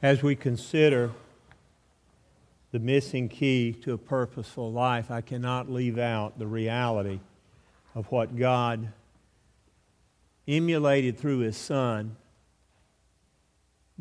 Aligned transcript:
As 0.00 0.22
we 0.22 0.36
consider 0.36 1.10
the 2.70 2.78
missing 2.78 3.28
key 3.28 3.72
to 3.82 3.94
a 3.94 3.98
purposeful 3.98 4.70
life, 4.70 5.10
I 5.10 5.22
cannot 5.22 5.68
leave 5.68 5.98
out 5.98 6.38
the 6.38 6.46
reality 6.46 7.18
of 7.96 8.06
what 8.12 8.36
God 8.36 8.92
emulated 10.46 11.18
through 11.18 11.40
His 11.40 11.56
Son, 11.56 12.16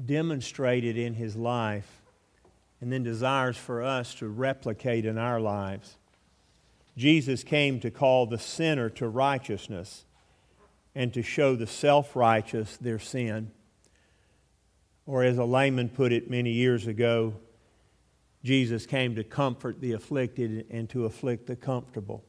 demonstrated 0.03 0.99
in 0.99 1.15
His 1.15 1.35
life, 1.35 2.03
and 2.79 2.93
then 2.93 3.01
desires 3.01 3.57
for 3.57 3.81
us 3.81 4.13
to 4.15 4.27
replicate 4.27 5.03
in 5.03 5.17
our 5.17 5.39
lives. 5.39 5.97
Jesus 6.95 7.43
came 7.43 7.79
to 7.79 7.89
call 7.89 8.27
the 8.27 8.37
sinner 8.37 8.91
to 8.91 9.07
righteousness 9.07 10.05
and 10.93 11.11
to 11.15 11.23
show 11.23 11.55
the 11.55 11.65
self 11.65 12.15
righteous 12.15 12.77
their 12.77 12.99
sin. 12.99 13.51
Or, 15.07 15.23
as 15.23 15.37
a 15.37 15.45
layman 15.45 15.87
put 15.87 16.11
it 16.11 16.29
many 16.29 16.51
years 16.51 16.85
ago, 16.85 17.33
Jesus 18.43 18.85
came 18.85 19.15
to 19.15 19.23
comfort 19.23 19.79
the 19.79 19.93
afflicted 19.93 20.67
and 20.69 20.89
to 20.89 21.05
afflict 21.05 21.47
the 21.47 21.55
comfortable. 21.55 22.25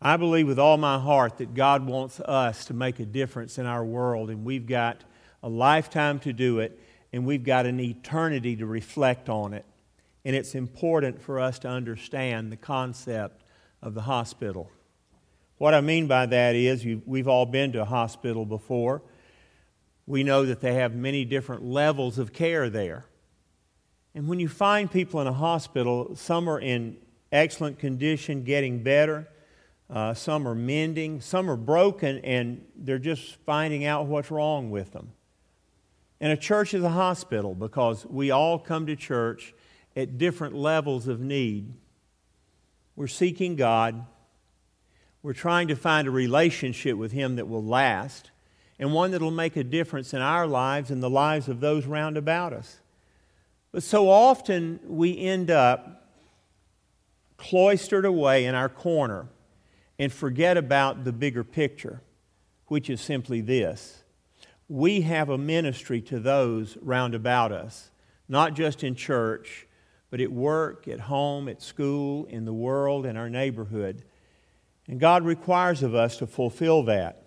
I 0.00 0.16
believe 0.16 0.48
with 0.48 0.58
all 0.58 0.78
my 0.78 0.98
heart 0.98 1.36
that 1.38 1.52
God 1.52 1.86
wants 1.86 2.20
us 2.20 2.64
to 2.64 2.74
make 2.74 3.00
a 3.00 3.04
difference 3.04 3.58
in 3.58 3.66
our 3.66 3.84
world, 3.84 4.30
and 4.30 4.46
we've 4.46 4.66
got 4.66 5.04
a 5.42 5.48
lifetime 5.48 6.20
to 6.20 6.32
do 6.32 6.58
it, 6.60 6.80
and 7.12 7.26
we've 7.26 7.44
got 7.44 7.66
an 7.66 7.80
eternity 7.80 8.56
to 8.56 8.64
reflect 8.64 9.28
on 9.28 9.52
it. 9.52 9.66
And 10.24 10.34
it's 10.34 10.54
important 10.54 11.20
for 11.20 11.38
us 11.38 11.58
to 11.60 11.68
understand 11.68 12.50
the 12.50 12.56
concept 12.56 13.44
of 13.82 13.92
the 13.92 14.02
hospital. 14.02 14.70
What 15.58 15.74
I 15.74 15.82
mean 15.82 16.06
by 16.06 16.24
that 16.24 16.54
is, 16.54 16.86
we've 17.04 17.28
all 17.28 17.46
been 17.46 17.72
to 17.72 17.82
a 17.82 17.86
hospital 17.86 18.46
before 18.46 19.02
we 20.06 20.22
know 20.22 20.46
that 20.46 20.60
they 20.60 20.74
have 20.74 20.94
many 20.94 21.24
different 21.24 21.64
levels 21.64 22.18
of 22.18 22.32
care 22.32 22.70
there. 22.70 23.06
And 24.14 24.28
when 24.28 24.40
you 24.40 24.48
find 24.48 24.90
people 24.90 25.20
in 25.20 25.26
a 25.26 25.32
hospital, 25.32 26.14
some 26.16 26.48
are 26.48 26.60
in 26.60 26.96
excellent 27.32 27.78
condition, 27.78 28.44
getting 28.44 28.82
better, 28.82 29.28
uh, 29.90 30.14
some 30.14 30.48
are 30.48 30.54
mending, 30.54 31.20
some 31.20 31.50
are 31.50 31.56
broken, 31.56 32.18
and 32.18 32.64
they're 32.76 32.98
just 32.98 33.36
finding 33.44 33.84
out 33.84 34.06
what's 34.06 34.30
wrong 34.30 34.70
with 34.70 34.92
them. 34.92 35.12
And 36.20 36.32
a 36.32 36.36
church 36.36 36.72
is 36.72 36.82
a 36.82 36.90
hospital 36.90 37.54
because 37.54 38.06
we 38.06 38.30
all 38.30 38.58
come 38.58 38.86
to 38.86 38.96
church 38.96 39.54
at 39.94 40.18
different 40.18 40.54
levels 40.54 41.08
of 41.08 41.20
need. 41.20 41.74
We're 42.96 43.06
seeking 43.06 43.56
God. 43.56 44.06
We're 45.22 45.34
trying 45.34 45.68
to 45.68 45.76
find 45.76 46.08
a 46.08 46.10
relationship 46.10 46.96
with 46.96 47.12
Him 47.12 47.36
that 47.36 47.48
will 47.48 47.64
last 47.64 48.30
and 48.78 48.92
one 48.92 49.10
that 49.12 49.22
will 49.22 49.30
make 49.30 49.56
a 49.56 49.64
difference 49.64 50.12
in 50.12 50.20
our 50.20 50.46
lives 50.46 50.90
and 50.90 51.02
the 51.02 51.10
lives 51.10 51.48
of 51.48 51.60
those 51.60 51.86
round 51.86 52.16
about 52.16 52.52
us. 52.52 52.80
But 53.72 53.82
so 53.82 54.08
often 54.08 54.80
we 54.86 55.18
end 55.18 55.50
up 55.50 56.08
cloistered 57.36 58.04
away 58.04 58.44
in 58.44 58.54
our 58.54 58.68
corner 58.68 59.28
and 59.98 60.12
forget 60.12 60.56
about 60.56 61.04
the 61.04 61.12
bigger 61.12 61.44
picture, 61.44 62.02
which 62.66 62.90
is 62.90 63.00
simply 63.00 63.40
this 63.40 64.02
we 64.68 65.02
have 65.02 65.28
a 65.28 65.38
ministry 65.38 66.00
to 66.00 66.18
those 66.18 66.76
round 66.82 67.14
about 67.14 67.52
us, 67.52 67.90
not 68.28 68.54
just 68.54 68.82
in 68.82 68.94
church, 68.96 69.66
but 70.10 70.20
at 70.20 70.32
work, 70.32 70.88
at 70.88 71.00
home, 71.00 71.48
at 71.48 71.62
school, 71.62 72.24
in 72.26 72.44
the 72.44 72.52
world, 72.52 73.06
in 73.06 73.16
our 73.16 73.30
neighborhood. 73.30 74.02
And 74.88 74.98
God 74.98 75.24
requires 75.24 75.82
of 75.82 75.94
us 75.94 76.16
to 76.18 76.26
fulfill 76.26 76.84
that. 76.84 77.25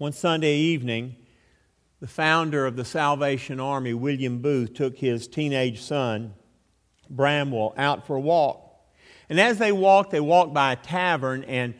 One 0.00 0.12
Sunday 0.12 0.56
evening, 0.56 1.14
the 2.00 2.06
founder 2.06 2.64
of 2.64 2.74
the 2.74 2.86
Salvation 2.86 3.60
Army, 3.60 3.92
William 3.92 4.38
Booth, 4.38 4.72
took 4.72 4.96
his 4.96 5.28
teenage 5.28 5.82
son, 5.82 6.32
Bramwell, 7.10 7.74
out 7.76 8.06
for 8.06 8.16
a 8.16 8.20
walk. 8.20 8.80
And 9.28 9.38
as 9.38 9.58
they 9.58 9.72
walked, 9.72 10.10
they 10.10 10.20
walked 10.20 10.54
by 10.54 10.72
a 10.72 10.76
tavern, 10.76 11.44
and 11.44 11.74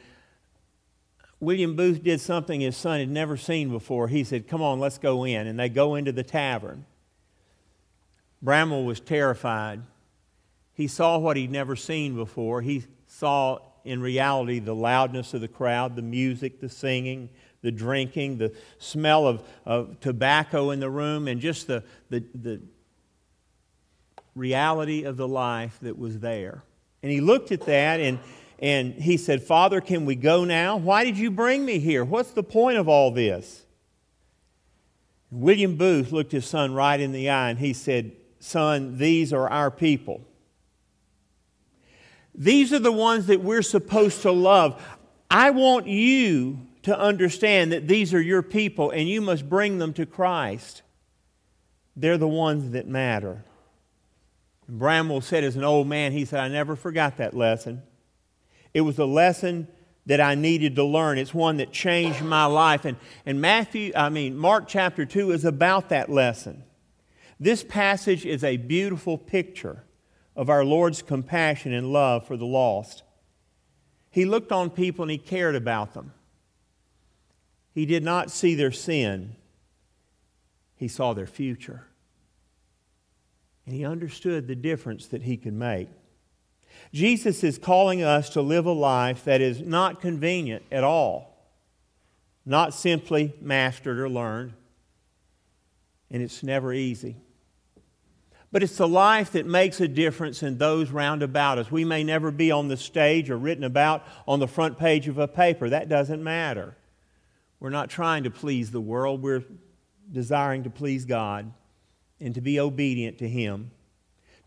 William 1.41 1.77
Booth 1.77 2.05
did 2.05 2.21
something 2.21 2.61
his 2.61 2.77
son 2.77 3.00
had 3.00 3.09
never 3.09 3.39
seen 3.39 3.71
before. 3.71 4.06
He 4.06 4.22
said, 4.22 4.47
Come 4.47 4.61
on, 4.61 4.78
let's 4.81 4.99
go 4.99 5.25
in. 5.25 5.47
And 5.47 5.59
they 5.59 5.71
go 5.71 5.95
into 5.95 6.12
the 6.12 6.22
tavern. 6.22 6.84
Bramwell 8.43 8.84
was 8.84 9.00
terrified. 9.00 9.81
He 10.75 10.89
saw 10.89 11.16
what 11.16 11.39
he'd 11.39 11.50
never 11.50 11.75
seen 11.75 12.16
before. 12.16 12.61
He 12.61 12.84
saw, 13.06 13.61
in 13.83 14.03
reality, 14.03 14.59
the 14.59 14.75
loudness 14.75 15.33
of 15.33 15.41
the 15.41 15.49
crowd, 15.49 15.97
the 15.97 16.03
music, 16.03 16.61
the 16.61 16.69
singing, 16.69 17.31
the 17.62 17.71
drinking, 17.71 18.38
the 18.38 18.54
smell 18.78 19.26
of, 19.26 19.43
of 19.66 20.00
tobacco 20.00 20.71
in 20.71 20.81
the 20.81 20.91
room, 20.91 21.28
and 21.28 21.41
just 21.41 21.66
the, 21.66 21.84
the, 22.09 22.25
the 22.34 22.60
reality 24.34 25.04
of 25.04 25.16
the 25.16 25.28
life 25.28 25.78
that 25.82 25.98
was 25.98 26.21
there. 26.21 26.62
And 27.03 27.10
he 27.10 27.21
looked 27.21 27.53
at 27.53 27.62
that 27.62 28.00
and, 28.00 28.19
and 28.59 28.94
he 28.94 29.16
said, 29.16 29.43
Father, 29.43 29.81
can 29.81 30.04
we 30.04 30.15
go 30.15 30.44
now? 30.44 30.76
Why 30.76 31.04
did 31.04 31.19
you 31.19 31.31
bring 31.31 31.65
me 31.65 31.78
here? 31.78 32.04
What's 32.04 32.32
the 32.32 32.43
point 32.43 32.78
of 32.78 32.88
all 32.88 33.10
this? 33.10 33.65
William 35.31 35.77
Booth 35.77 36.12
looked 36.12 36.32
his 36.32 36.47
son 36.47 36.75
right 36.75 37.00
in 37.00 37.12
the 37.12 37.31
eye 37.31 37.50
and 37.50 37.59
he 37.59 37.72
said, 37.72 38.12
Son, 38.41 38.97
these 38.97 39.32
are 39.32 39.48
our 39.48 39.71
people. 39.71 40.22
These 42.34 42.72
are 42.72 42.78
the 42.78 42.92
ones 42.92 43.27
that 43.27 43.42
we're 43.42 43.62
supposed 43.62 44.22
to 44.22 44.32
love. 44.32 44.82
I 45.31 45.50
want 45.50 45.87
you 45.87 46.66
to 46.83 46.99
understand 46.99 47.73
that 47.73 47.89
these 47.89 48.15
are 48.15 48.21
your 48.21 48.43
people 48.43 48.91
and 48.91 49.09
you 49.09 49.21
must 49.21 49.49
bring 49.49 49.79
them 49.79 49.93
to 49.95 50.07
Christ. 50.07 50.83
They're 51.97 52.19
the 52.19 52.29
ones 52.29 52.73
that 52.73 52.87
matter. 52.87 53.45
And 54.67 54.79
Bramwell 54.79 55.21
said, 55.21 55.45
as 55.45 55.57
an 55.57 55.65
old 55.65 55.87
man, 55.87 56.13
he 56.13 56.25
said, 56.25 56.41
I 56.41 56.49
never 56.49 56.77
forgot 56.77 57.19
that 57.19 57.37
lesson. 57.37 57.83
It 58.73 58.83
was 58.83 58.99
a 58.99 59.05
lesson 59.05 59.69
that 60.07 60.21
I 60.21 60.35
needed 60.35 60.77
to 60.77 60.85
learn. 60.85 61.19
It's 61.19 61.35
one 61.35 61.59
that 61.59 61.73
changed 61.73 62.23
my 62.23 62.47
life. 62.47 62.85
And, 62.85 62.97
and 63.27 63.41
Matthew, 63.41 63.93
I 63.95 64.09
mean, 64.09 64.37
Mark 64.37 64.67
chapter 64.67 65.05
2 65.05 65.33
is 65.33 65.45
about 65.45 65.91
that 65.91 66.09
lesson. 66.09 66.65
This 67.39 67.63
passage 67.63 68.25
is 68.25 68.45
a 68.45 68.57
beautiful 68.57 69.19
picture 69.19 69.85
of 70.37 70.49
our 70.49 70.65
Lord's 70.65 71.03
compassion 71.03 71.73
and 71.73 71.93
love 71.93 72.27
for 72.27 72.37
the 72.37 72.47
lost. 72.47 73.03
He 74.11 74.25
looked 74.25 74.53
on 74.53 74.71
people 74.71 75.03
and 75.03 75.11
he 75.11 75.19
cared 75.19 75.55
about 75.55 75.95
them. 75.95 76.13
He 77.73 77.87
did 77.87 78.03
not 78.03 78.31
see 78.31 78.55
their 78.55 78.73
sin, 78.73 79.37
he 80.77 80.89
saw 80.89 81.13
their 81.13 81.27
future. 81.27 81.87
And 83.67 83.75
he 83.75 83.85
understood 83.85 84.49
the 84.49 84.57
difference 84.57 85.07
that 85.09 85.23
he 85.23 85.37
could 85.37 85.53
make. 85.53 85.89
Jesus 86.93 87.45
is 87.45 87.59
calling 87.59 88.03
us 88.03 88.31
to 88.31 88.43
live 88.43 88.67
a 88.67 88.73
life 88.73 89.25
that 89.25 89.41
is 89.41 89.61
not 89.61 90.01
convenient 90.01 90.65
at 90.73 90.83
all, 90.83 91.55
not 92.45 92.75
simply 92.75 93.35
mastered 93.41 93.99
or 94.01 94.09
learned, 94.09 94.55
and 96.11 96.23
it's 96.23 96.43
never 96.43 96.73
easy. 96.73 97.17
But 98.53 98.65
it's 98.65 98.81
a 98.81 98.87
life 98.87 99.33
that 99.33 99.47
makes 99.47 99.81
a 99.81 99.87
difference 99.87 100.43
in 100.43 100.59
those 100.59 100.91
round 100.91 101.23
about 101.23 101.59
us. 101.59 101.71
We 101.71 101.85
may 101.85 102.03
never 102.03 102.33
be 102.33 102.51
on 102.51 102.67
the 102.67 102.77
stage 102.77 103.31
or 103.31 103.39
written 103.39 103.63
about 103.63 104.05
on 104.27 104.41
the 104.41 104.49
front 104.49 104.77
page 104.77 105.07
of 105.07 105.19
a 105.19 105.29
paper. 105.29 105.69
That 105.69 105.89
doesn't 105.89 106.23
matter. 106.23 106.75
We're 107.60 107.71
not 107.71 107.91
trying 107.91 108.25
to 108.25 108.31
please 108.31 108.71
the 108.71 108.81
world, 108.81 109.22
we're 109.22 109.44
desiring 110.10 110.65
to 110.65 110.71
please 110.71 111.04
God 111.04 111.53
and 112.19 112.34
to 112.34 112.41
be 112.41 112.59
obedient 112.59 113.19
to 113.19 113.28
Him. 113.28 113.71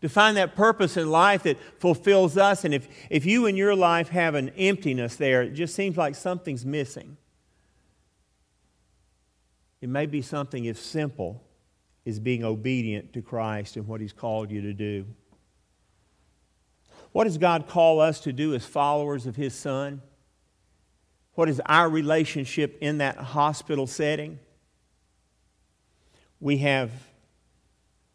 To 0.00 0.08
find 0.08 0.36
that 0.36 0.54
purpose 0.54 0.96
in 0.96 1.10
life 1.10 1.44
that 1.44 1.56
fulfills 1.78 2.36
us. 2.36 2.64
And 2.64 2.74
if, 2.74 2.86
if 3.08 3.24
you 3.24 3.46
in 3.46 3.56
your 3.56 3.74
life 3.74 4.10
have 4.10 4.34
an 4.34 4.50
emptiness 4.50 5.16
there, 5.16 5.42
it 5.42 5.54
just 5.54 5.74
seems 5.74 5.96
like 5.96 6.14
something's 6.14 6.66
missing. 6.66 7.16
It 9.80 9.88
may 9.88 10.06
be 10.06 10.20
something 10.20 10.66
as 10.68 10.78
simple 10.78 11.42
as 12.06 12.18
being 12.18 12.44
obedient 12.44 13.12
to 13.14 13.22
Christ 13.22 13.76
and 13.76 13.86
what 13.86 14.00
He's 14.00 14.12
called 14.12 14.50
you 14.50 14.60
to 14.62 14.74
do. 14.74 15.06
What 17.12 17.24
does 17.24 17.38
God 17.38 17.68
call 17.68 18.00
us 18.00 18.20
to 18.20 18.32
do 18.32 18.54
as 18.54 18.66
followers 18.66 19.26
of 19.26 19.36
His 19.36 19.54
Son? 19.54 20.02
What 21.34 21.48
is 21.48 21.60
our 21.66 21.88
relationship 21.88 22.78
in 22.80 22.98
that 22.98 23.16
hospital 23.16 23.86
setting? 23.86 24.38
We 26.40 26.58
have 26.58 26.90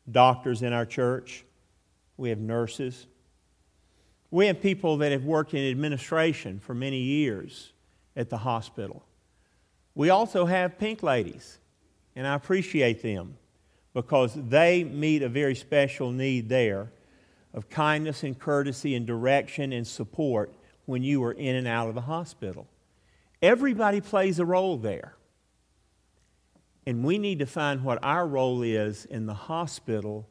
doctors 0.09 0.61
in 0.61 0.73
our 0.73 0.85
church, 0.85 1.43
we 2.17 2.29
have 2.29 2.39
nurses, 2.39 3.07
we 4.31 4.47
have 4.47 4.61
people 4.61 4.97
that 4.97 5.11
have 5.11 5.25
worked 5.25 5.53
in 5.53 5.69
administration 5.69 6.59
for 6.59 6.73
many 6.73 6.99
years 6.99 7.71
at 8.15 8.29
the 8.29 8.37
hospital. 8.37 9.03
We 9.95 10.09
also 10.09 10.45
have 10.45 10.77
pink 10.77 11.03
ladies, 11.03 11.59
and 12.15 12.27
I 12.27 12.35
appreciate 12.35 13.01
them 13.01 13.37
because 13.93 14.33
they 14.35 14.83
meet 14.83 15.23
a 15.23 15.29
very 15.29 15.55
special 15.55 16.11
need 16.11 16.47
there 16.47 16.91
of 17.53 17.69
kindness 17.69 18.23
and 18.23 18.37
courtesy 18.37 18.95
and 18.95 19.05
direction 19.05 19.73
and 19.73 19.85
support 19.85 20.53
when 20.85 21.03
you 21.03 21.23
are 21.23 21.31
in 21.31 21.55
and 21.55 21.67
out 21.67 21.89
of 21.89 21.95
the 21.95 22.01
hospital. 22.01 22.67
Everybody 23.41 24.01
plays 24.01 24.39
a 24.39 24.45
role 24.45 24.77
there. 24.77 25.15
And 26.85 27.03
we 27.03 27.17
need 27.17 27.39
to 27.39 27.45
find 27.45 27.83
what 27.83 27.99
our 28.03 28.27
role 28.27 28.63
is 28.63 29.05
in 29.05 29.25
the 29.25 29.33
hospital 29.33 30.27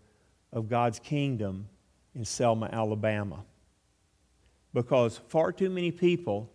of 0.52 0.68
God's 0.68 0.98
kingdom 0.98 1.68
in 2.14 2.24
Selma, 2.24 2.68
Alabama. 2.72 3.44
Because 4.74 5.18
far 5.28 5.52
too 5.52 5.70
many 5.70 5.90
people 5.90 6.50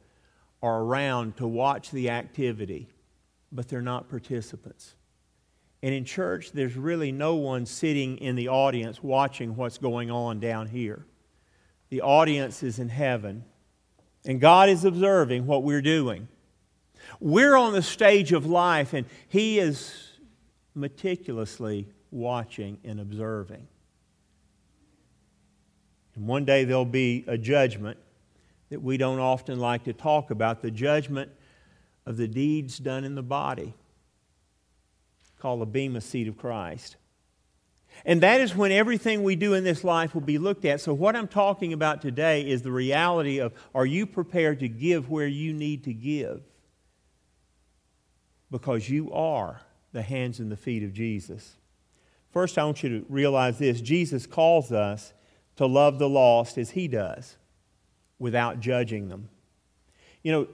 are 0.61 0.81
around 0.81 1.37
to 1.37 1.47
watch 1.47 1.91
the 1.91 2.09
activity, 2.09 2.89
but 3.51 3.67
they're 3.67 3.81
not 3.81 4.09
participants. 4.09 4.95
And 5.81 5.93
in 5.93 6.05
church, 6.05 6.51
there's 6.51 6.77
really 6.77 7.11
no 7.11 7.35
one 7.35 7.65
sitting 7.65 8.17
in 8.17 8.35
the 8.35 8.47
audience 8.47 9.03
watching 9.03 9.55
what's 9.55 9.77
going 9.77 10.09
on 10.09 10.39
down 10.39 10.67
here. 10.67 11.05
The 11.89 12.01
audience 12.01 12.63
is 12.63 12.79
in 12.79 12.89
heaven, 12.89 13.43
and 14.25 14.39
God 14.39 14.69
is 14.69 14.85
observing 14.85 15.45
what 15.45 15.63
we're 15.63 15.81
doing. 15.81 16.27
We're 17.23 17.55
on 17.55 17.71
the 17.71 17.81
stage 17.81 18.33
of 18.33 18.45
life, 18.45 18.91
and 18.91 19.05
He 19.29 19.57
is 19.57 19.93
meticulously 20.75 21.87
watching 22.11 22.79
and 22.83 22.99
observing. 22.99 23.65
And 26.15 26.27
one 26.27 26.43
day 26.43 26.65
there'll 26.65 26.83
be 26.83 27.23
a 27.25 27.37
judgment 27.37 27.97
that 28.71 28.81
we 28.81 28.97
don't 28.97 29.19
often 29.19 29.57
like 29.57 29.85
to 29.85 29.93
talk 29.93 30.31
about 30.31 30.61
the 30.61 30.69
judgment 30.69 31.31
of 32.05 32.17
the 32.17 32.27
deeds 32.27 32.77
done 32.77 33.05
in 33.05 33.15
the 33.15 33.23
body, 33.23 33.73
called 35.39 35.61
the 35.61 35.65
Bema 35.65 36.01
Seat 36.01 36.27
of 36.27 36.37
Christ. 36.37 36.97
And 38.03 38.19
that 38.19 38.41
is 38.41 38.53
when 38.53 38.73
everything 38.73 39.23
we 39.23 39.37
do 39.37 39.53
in 39.53 39.63
this 39.63 39.85
life 39.85 40.13
will 40.13 40.19
be 40.19 40.37
looked 40.37 40.65
at. 40.65 40.81
So, 40.81 40.93
what 40.93 41.15
I'm 41.15 41.29
talking 41.29 41.71
about 41.71 42.01
today 42.01 42.45
is 42.45 42.63
the 42.63 42.71
reality 42.73 43.39
of 43.39 43.53
are 43.73 43.85
you 43.85 44.05
prepared 44.05 44.59
to 44.59 44.67
give 44.67 45.09
where 45.09 45.25
you 45.25 45.53
need 45.53 45.85
to 45.85 45.93
give? 45.93 46.41
Because 48.53 48.87
you 48.87 49.11
are 49.11 49.61
the 49.93 50.03
hands 50.03 50.39
and 50.39 50.51
the 50.51 50.55
feet 50.55 50.83
of 50.83 50.93
Jesus. 50.93 51.55
First, 52.29 52.59
I 52.59 52.65
want 52.65 52.83
you 52.83 52.99
to 52.99 53.05
realize 53.09 53.57
this 53.57 53.81
Jesus 53.81 54.27
calls 54.27 54.71
us 54.71 55.11
to 55.55 55.65
love 55.65 55.97
the 55.97 56.07
lost 56.07 56.59
as 56.59 56.69
he 56.69 56.87
does 56.87 57.35
without 58.19 58.59
judging 58.59 59.09
them. 59.09 59.29
You 60.21 60.31
know, 60.33 60.47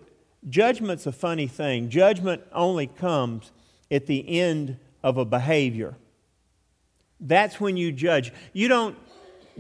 judgment's 0.47 1.07
a 1.07 1.11
funny 1.11 1.47
thing. 1.47 1.89
Judgment 1.89 2.41
only 2.53 2.87
comes 2.87 3.51
at 3.91 4.05
the 4.05 4.39
end 4.39 4.77
of 5.03 5.17
a 5.17 5.25
behavior. 5.25 5.97
That's 7.19 7.59
when 7.59 7.75
you 7.75 7.91
judge. 7.91 8.31
You 8.53 8.69
don't 8.69 8.97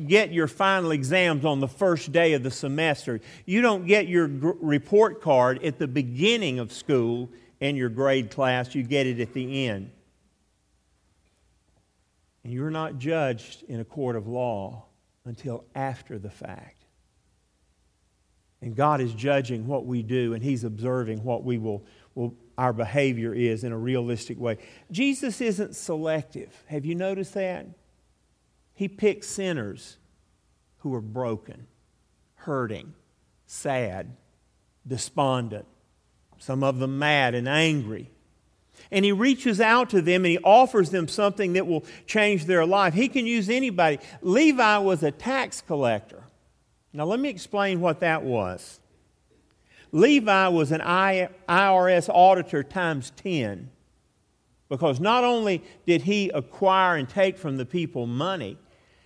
get 0.07 0.31
your 0.31 0.47
final 0.47 0.91
exams 0.91 1.43
on 1.43 1.59
the 1.59 1.67
first 1.67 2.13
day 2.13 2.31
of 2.31 2.43
the 2.43 2.51
semester. 2.51 3.19
You 3.45 3.61
don't 3.61 3.85
get 3.85 4.07
your 4.07 4.27
report 4.29 5.21
card 5.21 5.61
at 5.61 5.77
the 5.77 5.89
beginning 5.89 6.57
of 6.59 6.71
school 6.71 7.29
in 7.59 7.75
your 7.75 7.89
grade 7.89 8.31
class. 8.31 8.73
You 8.75 8.83
get 8.83 9.07
it 9.07 9.19
at 9.19 9.33
the 9.33 9.67
end. 9.67 9.91
And 12.43 12.53
you're 12.53 12.71
not 12.71 12.97
judged 12.97 13.63
in 13.67 13.79
a 13.79 13.85
court 13.85 14.15
of 14.15 14.27
law 14.27 14.85
until 15.25 15.65
after 15.75 16.17
the 16.17 16.29
fact. 16.29 16.85
And 18.61 18.75
God 18.75 18.99
is 19.01 19.13
judging 19.13 19.67
what 19.67 19.85
we 19.85 20.03
do, 20.03 20.33
and 20.33 20.43
He's 20.43 20.63
observing 20.63 21.23
what 21.23 21.43
we 21.43 21.57
will, 21.57 21.85
will, 22.13 22.35
our 22.57 22.73
behavior 22.73 23.33
is 23.33 23.63
in 23.63 23.71
a 23.71 23.77
realistic 23.77 24.37
way. 24.37 24.57
Jesus 24.91 25.39
isn't 25.39 25.75
selective. 25.75 26.63
Have 26.67 26.85
you 26.85 26.95
noticed 26.95 27.33
that? 27.35 27.67
He 28.73 28.87
picks 28.87 29.27
sinners 29.27 29.97
who 30.79 30.93
are 30.93 31.01
broken, 31.01 31.67
hurting, 32.35 32.93
sad, 33.45 34.15
despondent, 34.87 35.65
some 36.39 36.63
of 36.63 36.79
them 36.79 36.97
mad 36.97 37.35
and 37.35 37.47
angry. 37.47 38.09
And 38.91 39.05
he 39.05 39.11
reaches 39.11 39.61
out 39.61 39.91
to 39.91 40.01
them 40.01 40.25
and 40.25 40.31
he 40.31 40.39
offers 40.39 40.89
them 40.89 41.07
something 41.07 41.53
that 41.53 41.67
will 41.67 41.85
change 42.07 42.45
their 42.45 42.65
life. 42.65 42.93
He 42.93 43.07
can 43.07 43.27
use 43.27 43.49
anybody. 43.49 43.99
Levi 44.21 44.77
was 44.79 45.03
a 45.03 45.11
tax 45.11 45.61
collector. 45.61 46.23
Now, 46.91 47.05
let 47.05 47.19
me 47.19 47.29
explain 47.29 47.81
what 47.81 47.99
that 47.99 48.23
was. 48.23 48.79
Levi 49.91 50.47
was 50.47 50.71
an 50.71 50.81
IRS 50.81 52.09
auditor 52.09 52.63
times 52.63 53.11
10 53.17 53.69
because 54.69 54.99
not 54.99 55.23
only 55.23 55.63
did 55.85 56.03
he 56.03 56.29
acquire 56.29 56.95
and 56.95 57.09
take 57.09 57.37
from 57.37 57.57
the 57.57 57.65
people 57.65 58.05
money, 58.05 58.57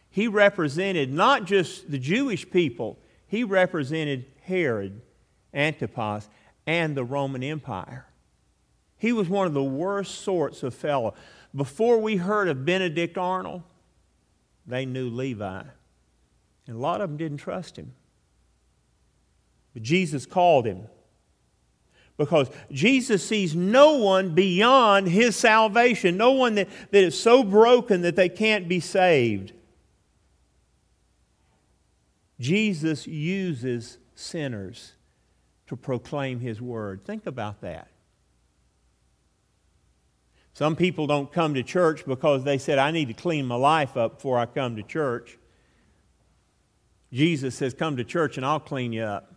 he 0.09 0.27
represented 0.27 1.11
not 1.11 1.45
just 1.45 1.89
the 1.89 1.97
Jewish 1.97 2.49
people, 2.49 2.99
he 3.27 3.43
represented 3.43 4.25
Herod, 4.43 5.01
Antipas, 5.53 6.29
and 6.65 6.95
the 6.95 7.03
Roman 7.03 7.43
Empire. 7.43 8.05
He 8.97 9.11
was 9.11 9.27
one 9.27 9.47
of 9.47 9.53
the 9.53 9.63
worst 9.63 10.21
sorts 10.21 10.63
of 10.63 10.73
fellow. 10.73 11.13
Before 11.55 11.97
we 11.97 12.17
heard 12.17 12.47
of 12.47 12.65
Benedict 12.65 13.17
Arnold, 13.17 13.63
they 14.65 14.85
knew 14.85 15.09
Levi. 15.09 15.63
And 16.67 16.75
a 16.75 16.79
lot 16.79 17.01
of 17.01 17.09
them 17.09 17.17
didn't 17.17 17.37
trust 17.37 17.77
him. 17.77 17.93
But 19.73 19.83
Jesus 19.83 20.25
called 20.25 20.65
him 20.65 20.87
because 22.17 22.49
Jesus 22.71 23.27
sees 23.27 23.55
no 23.55 23.97
one 23.97 24.35
beyond 24.35 25.07
his 25.07 25.35
salvation, 25.35 26.15
no 26.15 26.31
one 26.31 26.55
that, 26.55 26.69
that 26.91 27.03
is 27.03 27.19
so 27.19 27.43
broken 27.43 28.01
that 28.01 28.15
they 28.15 28.29
can't 28.29 28.69
be 28.69 28.79
saved. 28.79 29.51
Jesus 32.39 33.07
uses 33.07 33.97
sinners 34.15 34.93
to 35.67 35.75
proclaim 35.75 36.39
his 36.39 36.61
word. 36.61 37.05
Think 37.05 37.25
about 37.25 37.61
that. 37.61 37.87
Some 40.53 40.75
people 40.75 41.07
don't 41.07 41.31
come 41.31 41.55
to 41.55 41.63
church 41.63 42.05
because 42.05 42.43
they 42.43 42.59
said, 42.59 42.77
I 42.77 42.91
need 42.91 43.07
to 43.07 43.13
clean 43.13 43.45
my 43.45 43.55
life 43.55 43.97
up 43.97 44.15
before 44.15 44.37
I 44.37 44.45
come 44.45 44.75
to 44.75 44.83
church. 44.83 45.37
Jesus 47.11 47.55
says, 47.55 47.73
Come 47.73 47.97
to 47.97 48.03
church 48.03 48.37
and 48.37 48.45
I'll 48.45 48.59
clean 48.59 48.93
you 48.93 49.03
up. 49.03 49.33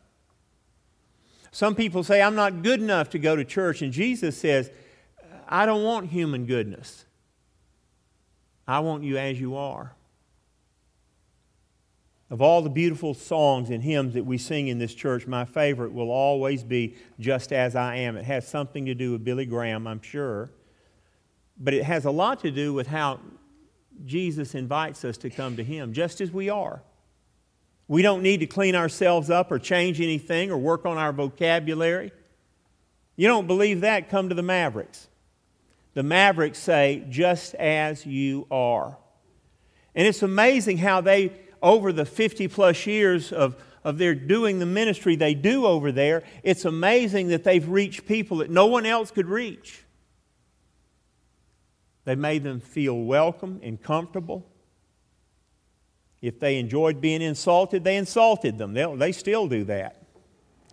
Some 1.52 1.74
people 1.74 2.04
say, 2.04 2.20
I'm 2.20 2.34
not 2.34 2.62
good 2.62 2.82
enough 2.82 3.10
to 3.10 3.18
go 3.18 3.34
to 3.34 3.44
church. 3.44 3.80
And 3.80 3.92
Jesus 3.92 4.36
says, 4.36 4.70
I 5.48 5.64
don't 5.64 5.82
want 5.82 6.10
human 6.10 6.44
goodness. 6.44 7.06
I 8.68 8.80
want 8.80 9.04
you 9.04 9.16
as 9.16 9.40
you 9.40 9.56
are. 9.56 9.95
Of 12.28 12.42
all 12.42 12.60
the 12.60 12.70
beautiful 12.70 13.14
songs 13.14 13.70
and 13.70 13.82
hymns 13.82 14.14
that 14.14 14.24
we 14.24 14.36
sing 14.36 14.66
in 14.68 14.78
this 14.78 14.94
church, 14.94 15.26
my 15.26 15.44
favorite 15.44 15.92
will 15.92 16.10
always 16.10 16.64
be 16.64 16.96
Just 17.20 17.52
As 17.52 17.76
I 17.76 17.96
Am. 17.96 18.16
It 18.16 18.24
has 18.24 18.48
something 18.48 18.86
to 18.86 18.94
do 18.94 19.12
with 19.12 19.24
Billy 19.24 19.46
Graham, 19.46 19.86
I'm 19.86 20.02
sure. 20.02 20.50
But 21.56 21.72
it 21.72 21.84
has 21.84 22.04
a 22.04 22.10
lot 22.10 22.40
to 22.40 22.50
do 22.50 22.74
with 22.74 22.88
how 22.88 23.20
Jesus 24.04 24.54
invites 24.54 25.04
us 25.04 25.16
to 25.18 25.30
come 25.30 25.56
to 25.56 25.64
Him 25.64 25.92
just 25.92 26.20
as 26.20 26.32
we 26.32 26.50
are. 26.50 26.82
We 27.88 28.02
don't 28.02 28.22
need 28.22 28.40
to 28.40 28.46
clean 28.46 28.74
ourselves 28.74 29.30
up 29.30 29.52
or 29.52 29.60
change 29.60 30.00
anything 30.00 30.50
or 30.50 30.58
work 30.58 30.84
on 30.84 30.98
our 30.98 31.12
vocabulary. 31.12 32.10
You 33.14 33.28
don't 33.28 33.46
believe 33.46 33.82
that? 33.82 34.10
Come 34.10 34.28
to 34.28 34.34
the 34.34 34.42
Mavericks. 34.42 35.06
The 35.94 36.02
Mavericks 36.02 36.58
say, 36.58 37.04
just 37.08 37.54
as 37.54 38.04
you 38.04 38.46
are. 38.50 38.98
And 39.94 40.06
it's 40.06 40.22
amazing 40.22 40.78
how 40.78 41.00
they, 41.00 41.32
over 41.62 41.92
the 41.92 42.04
50 42.04 42.48
plus 42.48 42.86
years 42.86 43.32
of, 43.32 43.56
of 43.84 43.98
their 43.98 44.14
doing 44.14 44.58
the 44.58 44.66
ministry 44.66 45.16
they 45.16 45.34
do 45.34 45.66
over 45.66 45.92
there, 45.92 46.22
it's 46.42 46.64
amazing 46.64 47.28
that 47.28 47.44
they've 47.44 47.68
reached 47.68 48.06
people 48.06 48.38
that 48.38 48.50
no 48.50 48.66
one 48.66 48.86
else 48.86 49.10
could 49.10 49.26
reach. 49.26 49.82
They 52.04 52.14
made 52.14 52.44
them 52.44 52.60
feel 52.60 52.96
welcome 52.96 53.60
and 53.62 53.82
comfortable. 53.82 54.46
If 56.22 56.40
they 56.40 56.58
enjoyed 56.58 57.00
being 57.00 57.20
insulted, 57.20 57.84
they 57.84 57.96
insulted 57.96 58.58
them. 58.58 58.74
They'll, 58.74 58.96
they 58.96 59.12
still 59.12 59.48
do 59.48 59.64
that. 59.64 60.02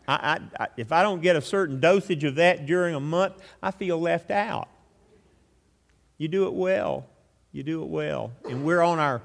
I, 0.08 0.40
I, 0.60 0.68
if 0.78 0.92
I 0.92 1.02
don't 1.02 1.22
get 1.22 1.36
a 1.36 1.42
certain 1.42 1.80
dosage 1.80 2.24
of 2.24 2.36
that 2.36 2.66
during 2.66 2.94
a 2.94 3.00
month, 3.00 3.36
I 3.62 3.72
feel 3.72 4.00
left 4.00 4.32
out. 4.32 4.68
You 6.18 6.28
do 6.28 6.46
it 6.48 6.54
well. 6.54 7.06
You 7.52 7.64
do 7.64 7.84
it 7.84 7.90
well. 7.90 8.32
And 8.50 8.66
we're 8.66 8.82
on 8.82 9.00
our 9.00 9.22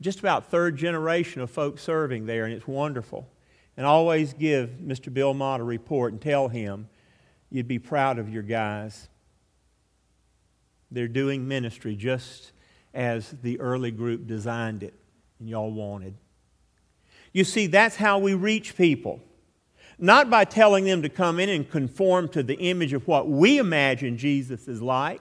just 0.00 0.20
about 0.20 0.50
third 0.50 0.76
generation 0.76 1.42
of 1.42 1.50
folks 1.50 1.82
serving 1.82 2.26
there, 2.26 2.44
and 2.44 2.54
it's 2.54 2.66
wonderful. 2.66 3.28
And 3.76 3.86
always 3.86 4.32
give 4.32 4.70
Mr. 4.82 5.12
Bill 5.12 5.34
Mott 5.34 5.60
a 5.60 5.64
report 5.64 6.12
and 6.12 6.20
tell 6.20 6.48
him 6.48 6.88
you'd 7.50 7.68
be 7.68 7.78
proud 7.78 8.18
of 8.18 8.28
your 8.28 8.42
guys. 8.42 9.08
They're 10.90 11.08
doing 11.08 11.46
ministry 11.46 11.96
just 11.96 12.52
as 12.92 13.34
the 13.42 13.60
early 13.60 13.90
group 13.90 14.26
designed 14.26 14.82
it 14.82 14.94
and 15.38 15.48
y'all 15.48 15.70
wanted. 15.70 16.14
You 17.32 17.44
see, 17.44 17.68
that's 17.68 17.96
how 17.96 18.18
we 18.18 18.34
reach 18.34 18.76
people. 18.76 19.20
Not 19.98 20.30
by 20.30 20.44
telling 20.44 20.84
them 20.84 21.02
to 21.02 21.08
come 21.08 21.38
in 21.38 21.48
and 21.48 21.68
conform 21.68 22.28
to 22.30 22.42
the 22.42 22.56
image 22.56 22.92
of 22.92 23.06
what 23.06 23.28
we 23.28 23.58
imagine 23.58 24.16
Jesus 24.16 24.66
is 24.66 24.82
like. 24.82 25.20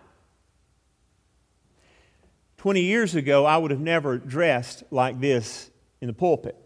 20 2.60 2.82
years 2.82 3.16
ago, 3.16 3.46
I 3.46 3.58
would 3.58 3.72
have 3.72 3.80
never 3.80 4.18
dressed 4.18 4.84
like 4.92 5.20
this 5.22 5.72
in 6.02 6.08
the 6.08 6.14
pulpit. 6.14 6.58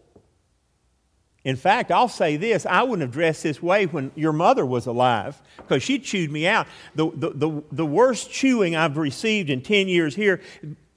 In 1.44 1.54
fact, 1.54 1.92
I'll 1.92 2.08
say 2.08 2.36
this 2.36 2.66
I 2.66 2.82
wouldn't 2.82 3.02
have 3.02 3.12
dressed 3.12 3.44
this 3.44 3.62
way 3.62 3.86
when 3.86 4.10
your 4.16 4.32
mother 4.32 4.66
was 4.66 4.86
alive 4.86 5.40
because 5.56 5.84
she 5.84 6.00
chewed 6.00 6.32
me 6.32 6.48
out. 6.48 6.66
The, 6.96 7.10
the, 7.14 7.30
the, 7.30 7.62
the, 7.70 7.86
worst 7.86 8.30
chewing 8.32 8.74
I've 8.74 8.96
received 8.96 9.50
in 9.50 9.60
10 9.60 9.86
years 9.86 10.16
here 10.16 10.40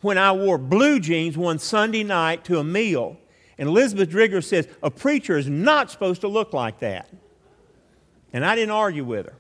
when 0.02 0.18
I 0.18 0.32
wore 0.32 0.58
blue 0.58 1.00
jeans 1.00 1.38
one 1.38 1.60
Sunday 1.60 2.04
night 2.04 2.44
to 2.46 2.58
a 2.58 2.64
meal. 2.64 3.18
And 3.60 3.70
Elizabeth 3.70 4.10
Drigger 4.10 4.44
says, 4.44 4.68
A 4.82 4.90
preacher 4.90 5.38
is 5.38 5.48
not 5.48 5.92
supposed 5.92 6.22
to 6.22 6.28
look 6.28 6.54
like 6.54 6.80
that. 6.80 7.08
And 8.34 8.44
I 8.44 8.56
didn't 8.56 8.72
argue 8.72 9.04
with 9.04 9.28
her 9.28 9.36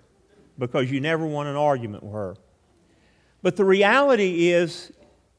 because 0.59 0.91
you 0.91 1.01
never 1.01 1.25
want 1.25 1.49
an 1.49 1.55
argument 1.55 2.03
with 2.03 2.13
her. 2.13 2.35
But 3.41 3.55
the 3.55 3.65
reality 3.65 4.49
is, 4.49 4.91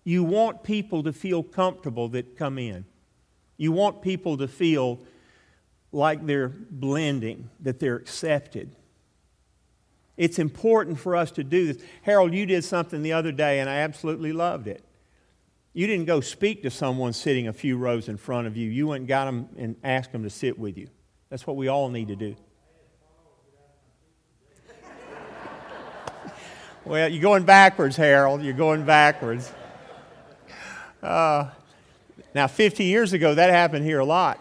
you 0.08 0.24
want 0.24 0.62
people 0.62 1.02
to 1.02 1.12
feel 1.12 1.42
comfortable 1.42 2.08
that 2.08 2.34
come 2.34 2.58
in. 2.58 2.86
You 3.58 3.72
want 3.72 4.00
people 4.00 4.38
to 4.38 4.48
feel 4.48 5.00
like 5.92 6.24
they're 6.24 6.48
blending, 6.48 7.50
that 7.60 7.78
they're 7.78 7.96
accepted. 7.96 8.74
It's 10.16 10.38
important 10.38 10.98
for 10.98 11.14
us 11.14 11.30
to 11.32 11.44
do 11.44 11.74
this. 11.74 11.82
Harold, 12.00 12.32
you 12.32 12.46
did 12.46 12.64
something 12.64 13.02
the 13.02 13.12
other 13.12 13.32
day, 13.32 13.60
and 13.60 13.68
I 13.68 13.80
absolutely 13.80 14.32
loved 14.32 14.66
it. 14.66 14.82
You 15.74 15.86
didn't 15.86 16.06
go 16.06 16.22
speak 16.22 16.62
to 16.62 16.70
someone 16.70 17.12
sitting 17.12 17.46
a 17.46 17.52
few 17.52 17.76
rows 17.76 18.08
in 18.08 18.16
front 18.16 18.46
of 18.46 18.56
you. 18.56 18.70
You 18.70 18.86
went 18.86 19.02
and 19.02 19.08
got 19.08 19.26
them 19.26 19.50
and 19.58 19.76
asked 19.84 20.12
them 20.12 20.22
to 20.22 20.30
sit 20.30 20.58
with 20.58 20.78
you. 20.78 20.88
That's 21.28 21.46
what 21.46 21.56
we 21.56 21.68
all 21.68 21.90
need 21.90 22.08
to 22.08 22.16
do. 22.16 22.34
well, 26.86 27.10
you're 27.10 27.20
going 27.20 27.44
backwards, 27.44 27.94
Harold. 27.94 28.42
You're 28.42 28.54
going 28.54 28.86
backwards. 28.86 29.52
Uh, 31.02 31.50
now, 32.34 32.46
50 32.46 32.84
years 32.84 33.12
ago, 33.12 33.34
that 33.34 33.50
happened 33.50 33.84
here 33.84 34.00
a 34.00 34.04
lot. 34.04 34.38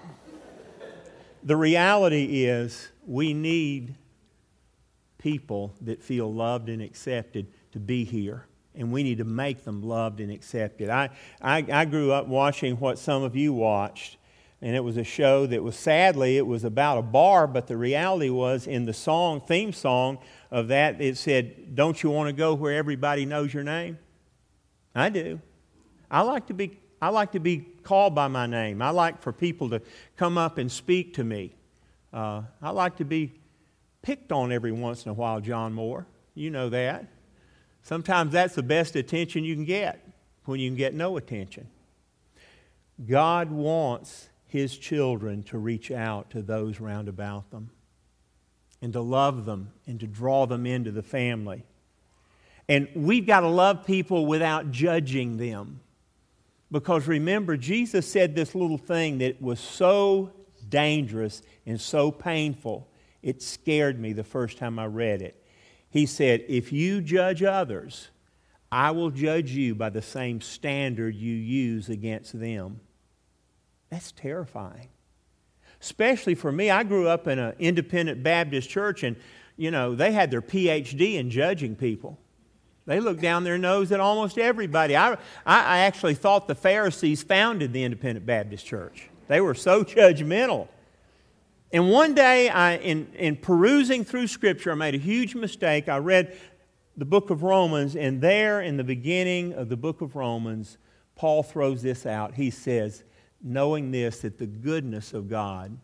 The 1.43 1.55
reality 1.55 2.45
is, 2.45 2.89
we 3.05 3.33
need 3.33 3.95
people 5.17 5.73
that 5.81 6.03
feel 6.03 6.31
loved 6.31 6.69
and 6.69 6.81
accepted 6.81 7.47
to 7.71 7.79
be 7.79 8.03
here. 8.03 8.45
And 8.75 8.91
we 8.91 9.01
need 9.03 9.19
to 9.19 9.23
make 9.23 9.63
them 9.63 9.81
loved 9.81 10.19
and 10.19 10.31
accepted. 10.31 10.89
I, 10.89 11.09
I, 11.41 11.65
I 11.71 11.85
grew 11.85 12.11
up 12.11 12.27
watching 12.27 12.75
what 12.77 12.99
some 12.99 13.23
of 13.23 13.35
you 13.35 13.53
watched, 13.53 14.17
and 14.61 14.75
it 14.75 14.83
was 14.83 14.97
a 14.97 15.03
show 15.03 15.45
that 15.47 15.63
was 15.63 15.75
sadly, 15.75 16.37
it 16.37 16.45
was 16.45 16.63
about 16.63 16.97
a 16.97 17.01
bar, 17.01 17.47
but 17.47 17.67
the 17.67 17.77
reality 17.77 18.29
was 18.29 18.67
in 18.67 18.85
the 18.85 18.93
song, 18.93 19.41
theme 19.41 19.73
song 19.73 20.19
of 20.51 20.67
that, 20.67 21.01
it 21.01 21.17
said, 21.17 21.75
Don't 21.75 22.01
you 22.03 22.09
want 22.09 22.27
to 22.27 22.33
go 22.33 22.53
where 22.53 22.73
everybody 22.73 23.25
knows 23.25 23.53
your 23.53 23.63
name? 23.63 23.97
I 24.93 25.09
do. 25.09 25.39
I 26.09 26.21
like 26.21 26.47
to 26.47 26.53
be 26.53 26.79
I 27.01 27.09
like 27.09 27.33
to 27.33 27.39
be 27.39 27.59
called 27.83 28.15
by 28.15 28.27
my 28.27 28.47
name. 28.47 28.81
I 28.81 28.89
like 28.89 29.21
for 29.21 29.31
people 29.31 29.69
to 29.69 29.81
come 30.15 30.37
up 30.37 30.57
and 30.57 30.71
speak 30.71 31.13
to 31.15 31.23
me. 31.23 31.53
Uh, 32.11 32.41
I 32.61 32.71
like 32.71 32.97
to 32.97 33.05
be 33.05 33.33
picked 34.01 34.31
on 34.31 34.51
every 34.51 34.71
once 34.71 35.05
in 35.05 35.11
a 35.11 35.13
while, 35.13 35.39
John 35.39 35.73
Moore. 35.73 36.07
You 36.33 36.49
know 36.49 36.69
that. 36.69 37.05
Sometimes 37.83 38.31
that's 38.31 38.55
the 38.55 38.63
best 38.63 38.95
attention 38.95 39.43
you 39.43 39.53
can 39.53 39.65
get 39.65 40.03
when 40.45 40.59
you 40.59 40.69
can 40.69 40.77
get 40.77 40.93
no 40.93 41.17
attention. 41.17 41.67
God 43.05 43.51
wants 43.51 44.29
His 44.47 44.75
children 44.77 45.43
to 45.43 45.57
reach 45.57 45.91
out 45.91 46.31
to 46.31 46.41
those 46.41 46.79
round 46.79 47.07
about 47.07 47.51
them 47.51 47.69
and 48.81 48.91
to 48.93 49.01
love 49.01 49.45
them 49.45 49.71
and 49.85 49.99
to 49.99 50.07
draw 50.07 50.45
them 50.47 50.65
into 50.65 50.91
the 50.91 51.03
family. 51.03 51.63
And 52.67 52.87
we've 52.95 53.25
got 53.25 53.41
to 53.41 53.47
love 53.47 53.85
people 53.85 54.25
without 54.25 54.71
judging 54.71 55.37
them. 55.37 55.79
Because 56.71 57.07
remember, 57.07 57.55
Jesus 57.55 58.09
said 58.09 58.35
this 58.35 58.53
little 58.53 58.77
thing 58.77 59.19
that 59.19 59.41
was 59.41 59.59
so 59.59 60.31
dangerous 60.67 61.41
and 61.65 61.79
so 61.79 62.11
painful, 62.11 62.87
it 63.21 63.41
scared 63.41 63.99
me 63.99 64.13
the 64.13 64.23
first 64.23 64.57
time 64.57 64.77
I 64.77 64.85
read 64.85 65.21
it. 65.21 65.43
He 65.89 66.05
said, 66.05 66.43
If 66.47 66.73
you 66.73 67.01
judge 67.01 67.41
others, 67.41 68.09
I 68.71 68.91
will 68.91 69.11
judge 69.11 69.51
you 69.51 69.75
by 69.75 69.89
the 69.89 70.01
same 70.01 70.41
standard 70.41 71.15
you 71.15 71.33
use 71.33 71.87
against 71.87 72.37
them. 72.37 72.81
That's 73.89 74.11
terrifying. 74.11 74.89
Especially 75.81 76.35
for 76.35 76.51
me, 76.51 76.69
I 76.69 76.83
grew 76.83 77.07
up 77.07 77.27
in 77.27 77.39
an 77.39 77.55
independent 77.59 78.23
Baptist 78.23 78.69
church, 78.69 79.03
and, 79.03 79.15
you 79.55 79.71
know, 79.71 79.95
they 79.95 80.11
had 80.11 80.31
their 80.31 80.41
PhD 80.41 81.15
in 81.15 81.29
judging 81.29 81.75
people. 81.75 82.19
They 82.87 83.01
look 83.01 83.19
down 83.19 83.43
their 83.43 83.57
nose 83.57 83.91
at 83.91 83.99
almost 83.99 84.37
everybody. 84.37 84.95
I, 84.95 85.17
I 85.45 85.79
actually 85.79 86.15
thought 86.15 86.47
the 86.47 86.55
Pharisees 86.55 87.21
founded 87.21 87.73
the 87.73 87.83
Independent 87.83 88.25
Baptist 88.25 88.65
Church. 88.65 89.09
They 89.27 89.41
were 89.41 89.53
so 89.53 89.83
judgmental. 89.83 90.69
And 91.73 91.91
one 91.91 92.15
day, 92.15 92.47
I, 92.47 92.77
in, 92.77 93.11
in 93.13 93.35
perusing 93.35 94.05
through 94.05 94.27
Scripture, 94.27 94.71
I 94.71 94.75
made 94.75 94.95
a 94.95 94.99
huge 94.99 95.35
mistake. 95.35 95.89
I 95.89 95.97
read 95.97 96.37
the 96.95 97.03
book 97.03 97.29
of 97.29 97.43
Romans, 97.43 97.97
and 97.97 98.21
there 98.21 98.61
in 98.61 98.77
the 98.77 98.85
beginning 98.85 99.53
of 99.53 99.67
the 99.67 99.75
book 99.75 99.99
of 99.99 100.15
Romans, 100.15 100.77
Paul 101.15 101.43
throws 101.43 101.81
this 101.81 102.05
out. 102.05 102.35
He 102.35 102.49
says, 102.49 103.03
knowing 103.41 103.91
this, 103.91 104.21
that 104.21 104.37
the 104.37 104.47
goodness 104.47 105.13
of 105.13 105.29
God 105.29 105.77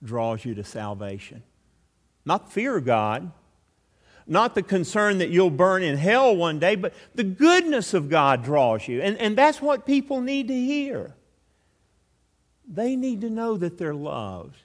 draws 0.00 0.44
you 0.44 0.54
to 0.54 0.62
salvation. 0.62 1.42
Not 2.24 2.52
fear 2.52 2.76
of 2.76 2.84
God, 2.84 3.32
not 4.26 4.54
the 4.54 4.62
concern 4.62 5.18
that 5.18 5.30
you'll 5.30 5.50
burn 5.50 5.82
in 5.82 5.96
hell 5.96 6.34
one 6.34 6.58
day, 6.58 6.74
but 6.74 6.92
the 7.14 7.24
goodness 7.24 7.94
of 7.94 8.08
God 8.08 8.42
draws 8.42 8.86
you. 8.88 9.00
And, 9.00 9.16
and 9.18 9.36
that's 9.36 9.62
what 9.62 9.86
people 9.86 10.20
need 10.20 10.48
to 10.48 10.54
hear. 10.54 11.14
They 12.68 12.96
need 12.96 13.20
to 13.20 13.30
know 13.30 13.56
that 13.56 13.78
they're 13.78 13.94
loved 13.94 14.56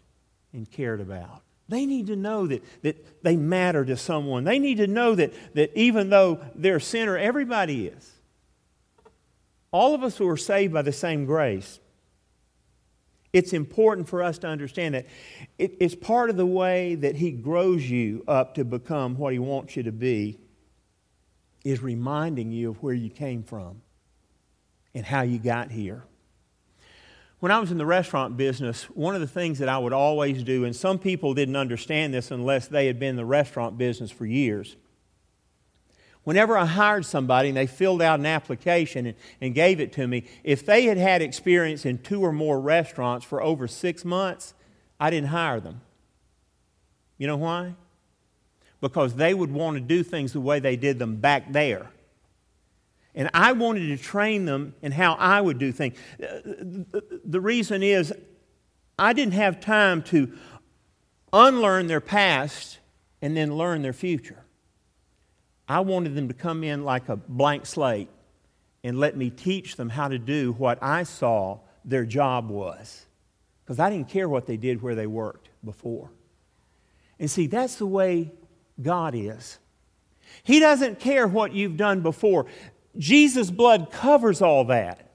and 0.53 0.69
cared 0.69 1.01
about. 1.01 1.43
They 1.69 1.85
need 1.85 2.07
to 2.07 2.15
know 2.15 2.47
that, 2.47 2.63
that 2.81 3.23
they 3.23 3.37
matter 3.37 3.85
to 3.85 3.95
someone. 3.95 4.43
They 4.43 4.59
need 4.59 4.77
to 4.77 4.87
know 4.87 5.15
that, 5.15 5.33
that 5.53 5.71
even 5.77 6.09
though 6.09 6.39
they're 6.55 6.77
a 6.77 6.81
sinner, 6.81 7.17
everybody 7.17 7.87
is. 7.87 8.11
All 9.71 9.95
of 9.95 10.03
us 10.03 10.17
who 10.17 10.27
are 10.27 10.37
saved 10.37 10.73
by 10.73 10.81
the 10.81 10.91
same 10.91 11.25
grace. 11.25 11.79
It's 13.33 13.53
important 13.53 14.09
for 14.09 14.21
us 14.21 14.37
to 14.39 14.47
understand 14.47 14.95
that 14.95 15.05
it, 15.57 15.77
it's 15.79 15.95
part 15.95 16.29
of 16.29 16.37
the 16.37 16.45
way 16.45 16.95
that 16.95 17.15
He 17.15 17.31
grows 17.31 17.89
you 17.89 18.23
up 18.27 18.55
to 18.55 18.65
become 18.65 19.17
what 19.17 19.33
He 19.33 19.39
wants 19.39 19.75
you 19.75 19.83
to 19.83 19.91
be, 19.91 20.37
is 21.63 21.81
reminding 21.81 22.51
you 22.51 22.69
of 22.69 22.83
where 22.83 22.93
you 22.93 23.09
came 23.09 23.43
from 23.43 23.81
and 24.93 25.05
how 25.05 25.21
you 25.21 25.39
got 25.39 25.71
here. 25.71 26.03
When 27.39 27.51
I 27.51 27.59
was 27.59 27.71
in 27.71 27.77
the 27.77 27.85
restaurant 27.85 28.37
business, 28.37 28.83
one 28.83 29.15
of 29.15 29.21
the 29.21 29.27
things 29.27 29.59
that 29.59 29.69
I 29.69 29.77
would 29.77 29.93
always 29.93 30.43
do, 30.43 30.65
and 30.65 30.75
some 30.75 30.99
people 30.99 31.33
didn't 31.33 31.55
understand 31.55 32.13
this 32.13 32.29
unless 32.29 32.67
they 32.67 32.85
had 32.85 32.99
been 32.99 33.11
in 33.11 33.15
the 33.15 33.25
restaurant 33.25 33.77
business 33.77 34.11
for 34.11 34.25
years, 34.27 34.75
Whenever 36.23 36.55
I 36.55 36.65
hired 36.65 37.05
somebody 37.05 37.49
and 37.49 37.57
they 37.57 37.65
filled 37.65 38.01
out 38.01 38.19
an 38.19 38.27
application 38.27 39.07
and, 39.07 39.15
and, 39.39 39.55
gave 39.55 39.79
it 39.79 39.91
to 39.93 40.07
me, 40.07 40.25
if 40.43 40.65
they 40.65 40.85
had 40.85 40.97
had 40.97 41.21
experience 41.21 41.85
in 41.85 41.97
two 41.97 42.21
or 42.21 42.31
more 42.31 42.59
restaurants 42.59 43.25
for 43.25 43.41
over 43.41 43.67
six 43.67 44.05
months, 44.05 44.53
I 44.99 45.09
didn't 45.09 45.29
hire 45.29 45.59
them. 45.59 45.81
You 47.17 47.27
know 47.27 47.37
why? 47.37 47.73
Because 48.81 49.15
they 49.15 49.33
would 49.33 49.51
want 49.51 49.77
to 49.77 49.81
do 49.81 50.03
things 50.03 50.33
the 50.33 50.41
way 50.41 50.59
they 50.59 50.75
did 50.75 50.99
them 50.99 51.15
back 51.15 51.51
there. 51.51 51.89
And 53.15 53.29
I 53.33 53.51
wanted 53.53 53.87
to 53.87 53.97
train 53.97 54.45
them 54.45 54.75
in 54.81 54.91
how 54.91 55.13
I 55.13 55.41
would 55.41 55.57
do 55.57 55.71
things. 55.71 55.97
The 56.19 57.41
reason 57.41 57.83
is 57.83 58.13
I 58.97 59.13
didn't 59.13 59.33
have 59.33 59.59
time 59.59 60.03
to 60.03 60.31
unlearn 61.33 61.87
their 61.87 61.99
past 61.99 62.79
and 63.21 63.35
then 63.35 63.55
learn 63.55 63.81
their 63.81 63.93
future. 63.93 64.40
I 65.71 65.79
wanted 65.79 66.15
them 66.15 66.27
to 66.27 66.33
come 66.33 66.63
in 66.63 66.83
like 66.83 67.09
a 67.09 67.15
blank 67.15 67.65
slate 67.65 68.09
and 68.83 68.99
let 68.99 69.15
me 69.15 69.29
teach 69.29 69.75
them 69.75 69.89
how 69.89 70.07
to 70.07 70.17
do 70.17 70.53
what 70.53 70.81
I 70.81 71.03
saw 71.03 71.59
their 71.85 72.05
job 72.05 72.49
was. 72.49 73.05
Because 73.63 73.79
I 73.79 73.89
didn't 73.89 74.09
care 74.09 74.27
what 74.27 74.47
they 74.47 74.57
did 74.57 74.81
where 74.81 74.95
they 74.95 75.07
worked 75.07 75.49
before. 75.63 76.09
And 77.19 77.29
see, 77.29 77.47
that's 77.47 77.75
the 77.75 77.85
way 77.85 78.31
God 78.81 79.13
is. 79.15 79.59
He 80.43 80.59
doesn't 80.59 80.99
care 80.99 81.27
what 81.27 81.53
you've 81.53 81.77
done 81.77 82.01
before. 82.01 82.47
Jesus' 82.97 83.51
blood 83.51 83.91
covers 83.91 84.41
all 84.41 84.65
that. 84.65 85.11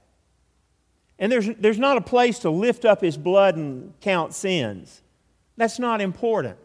And 1.19 1.33
there's, 1.33 1.49
there's 1.59 1.79
not 1.79 1.97
a 1.97 2.03
place 2.03 2.41
to 2.41 2.51
lift 2.51 2.85
up 2.85 3.01
his 3.01 3.17
blood 3.17 3.57
and 3.57 3.93
count 4.01 4.35
sins. 4.35 5.03
That's 5.57 5.79
not 5.79 6.01
important. 6.01 6.59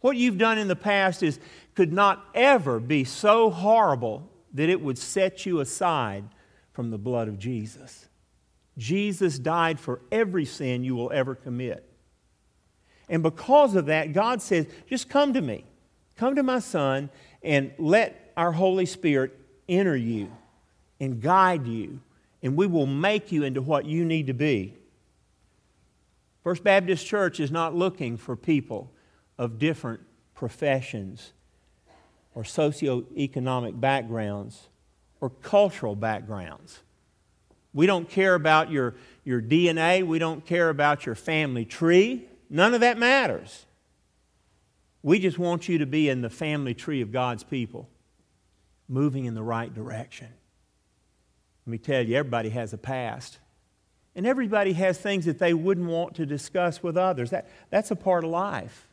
What 0.00 0.16
you've 0.16 0.38
done 0.38 0.58
in 0.58 0.68
the 0.68 0.76
past 0.76 1.22
is 1.22 1.38
could 1.78 1.92
not 1.92 2.26
ever 2.34 2.80
be 2.80 3.04
so 3.04 3.50
horrible 3.50 4.28
that 4.52 4.68
it 4.68 4.80
would 4.80 4.98
set 4.98 5.46
you 5.46 5.60
aside 5.60 6.24
from 6.72 6.90
the 6.90 6.98
blood 6.98 7.28
of 7.28 7.38
Jesus. 7.38 8.08
Jesus 8.76 9.38
died 9.38 9.78
for 9.78 10.00
every 10.10 10.44
sin 10.44 10.82
you 10.82 10.96
will 10.96 11.12
ever 11.12 11.36
commit. 11.36 11.88
And 13.08 13.22
because 13.22 13.76
of 13.76 13.86
that, 13.86 14.12
God 14.12 14.42
says, 14.42 14.66
just 14.88 15.08
come 15.08 15.34
to 15.34 15.40
me. 15.40 15.66
Come 16.16 16.34
to 16.34 16.42
my 16.42 16.58
son 16.58 17.10
and 17.44 17.70
let 17.78 18.32
our 18.36 18.50
Holy 18.50 18.84
Spirit 18.84 19.38
enter 19.68 19.94
you 19.94 20.32
and 20.98 21.22
guide 21.22 21.68
you, 21.68 22.00
and 22.42 22.56
we 22.56 22.66
will 22.66 22.86
make 22.86 23.30
you 23.30 23.44
into 23.44 23.62
what 23.62 23.84
you 23.84 24.04
need 24.04 24.26
to 24.26 24.34
be. 24.34 24.74
First 26.42 26.64
Baptist 26.64 27.06
Church 27.06 27.38
is 27.38 27.52
not 27.52 27.76
looking 27.76 28.16
for 28.16 28.34
people 28.34 28.90
of 29.38 29.60
different 29.60 30.00
professions 30.34 31.34
or 32.34 32.42
socioeconomic 32.42 33.80
backgrounds 33.80 34.68
or 35.20 35.30
cultural 35.30 35.96
backgrounds. 35.96 36.80
We 37.74 37.86
don't 37.86 38.08
care 38.08 38.34
about 38.34 38.70
your, 38.70 38.94
your 39.24 39.42
DNA. 39.42 40.06
We 40.06 40.18
don't 40.18 40.44
care 40.44 40.68
about 40.68 41.06
your 41.06 41.14
family 41.14 41.64
tree. 41.64 42.26
None 42.50 42.74
of 42.74 42.80
that 42.80 42.98
matters. 42.98 43.66
We 45.02 45.18
just 45.18 45.38
want 45.38 45.68
you 45.68 45.78
to 45.78 45.86
be 45.86 46.08
in 46.08 46.22
the 46.22 46.30
family 46.30 46.74
tree 46.74 47.02
of 47.02 47.12
God's 47.12 47.44
people, 47.44 47.88
moving 48.88 49.26
in 49.26 49.34
the 49.34 49.42
right 49.42 49.72
direction. 49.72 50.28
Let 51.66 51.70
me 51.70 51.78
tell 51.78 52.02
you, 52.02 52.16
everybody 52.16 52.48
has 52.50 52.72
a 52.72 52.78
past. 52.78 53.38
And 54.16 54.26
everybody 54.26 54.72
has 54.72 54.98
things 54.98 55.26
that 55.26 55.38
they 55.38 55.54
wouldn't 55.54 55.86
want 55.86 56.16
to 56.16 56.26
discuss 56.26 56.82
with 56.82 56.96
others. 56.96 57.30
That, 57.30 57.48
that's 57.70 57.92
a 57.92 57.96
part 57.96 58.24
of 58.24 58.30
life. 58.30 58.87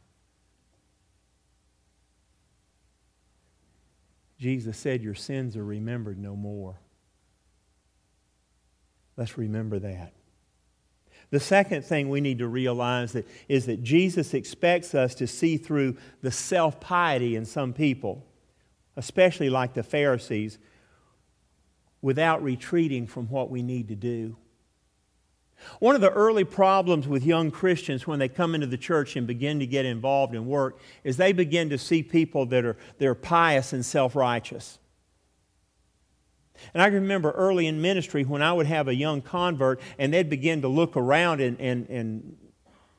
Jesus 4.45 4.77
said, 4.77 5.01
Your 5.01 5.15
sins 5.15 5.57
are 5.57 5.65
remembered 5.65 6.19
no 6.19 6.35
more. 6.35 6.79
Let's 9.17 9.39
remember 9.39 9.79
that. 9.79 10.13
The 11.31 11.39
second 11.39 11.83
thing 11.83 12.09
we 12.09 12.21
need 12.21 12.37
to 12.37 12.47
realize 12.47 13.13
that 13.13 13.27
is 13.49 13.65
that 13.65 13.81
Jesus 13.81 14.35
expects 14.35 14.93
us 14.93 15.15
to 15.15 15.25
see 15.25 15.57
through 15.57 15.97
the 16.21 16.29
self 16.29 16.79
piety 16.79 17.35
in 17.35 17.43
some 17.43 17.73
people, 17.73 18.23
especially 18.95 19.49
like 19.49 19.73
the 19.73 19.81
Pharisees, 19.81 20.59
without 22.03 22.43
retreating 22.43 23.07
from 23.07 23.27
what 23.29 23.49
we 23.49 23.63
need 23.63 23.87
to 23.87 23.95
do. 23.95 24.37
One 25.79 25.95
of 25.95 26.01
the 26.01 26.11
early 26.11 26.43
problems 26.43 27.07
with 27.07 27.25
young 27.25 27.51
Christians 27.51 28.05
when 28.05 28.19
they 28.19 28.29
come 28.29 28.55
into 28.55 28.67
the 28.67 28.77
church 28.77 29.15
and 29.15 29.25
begin 29.25 29.59
to 29.59 29.65
get 29.65 29.85
involved 29.85 30.35
in 30.35 30.45
work 30.45 30.79
is 31.03 31.17
they 31.17 31.33
begin 31.33 31.69
to 31.69 31.77
see 31.77 32.03
people 32.03 32.45
that 32.47 32.65
are, 32.65 32.77
that 32.97 33.07
are 33.07 33.15
pious 33.15 33.73
and 33.73 33.85
self 33.85 34.15
righteous. 34.15 34.79
And 36.73 36.81
I 36.81 36.87
remember 36.87 37.31
early 37.31 37.67
in 37.67 37.81
ministry 37.81 38.23
when 38.23 38.41
I 38.41 38.53
would 38.53 38.67
have 38.67 38.87
a 38.87 38.95
young 38.95 39.21
convert 39.21 39.81
and 39.97 40.13
they'd 40.13 40.29
begin 40.29 40.61
to 40.61 40.67
look 40.67 40.95
around 40.95 41.41
and, 41.41 41.59
and, 41.59 41.89
and 41.89 42.37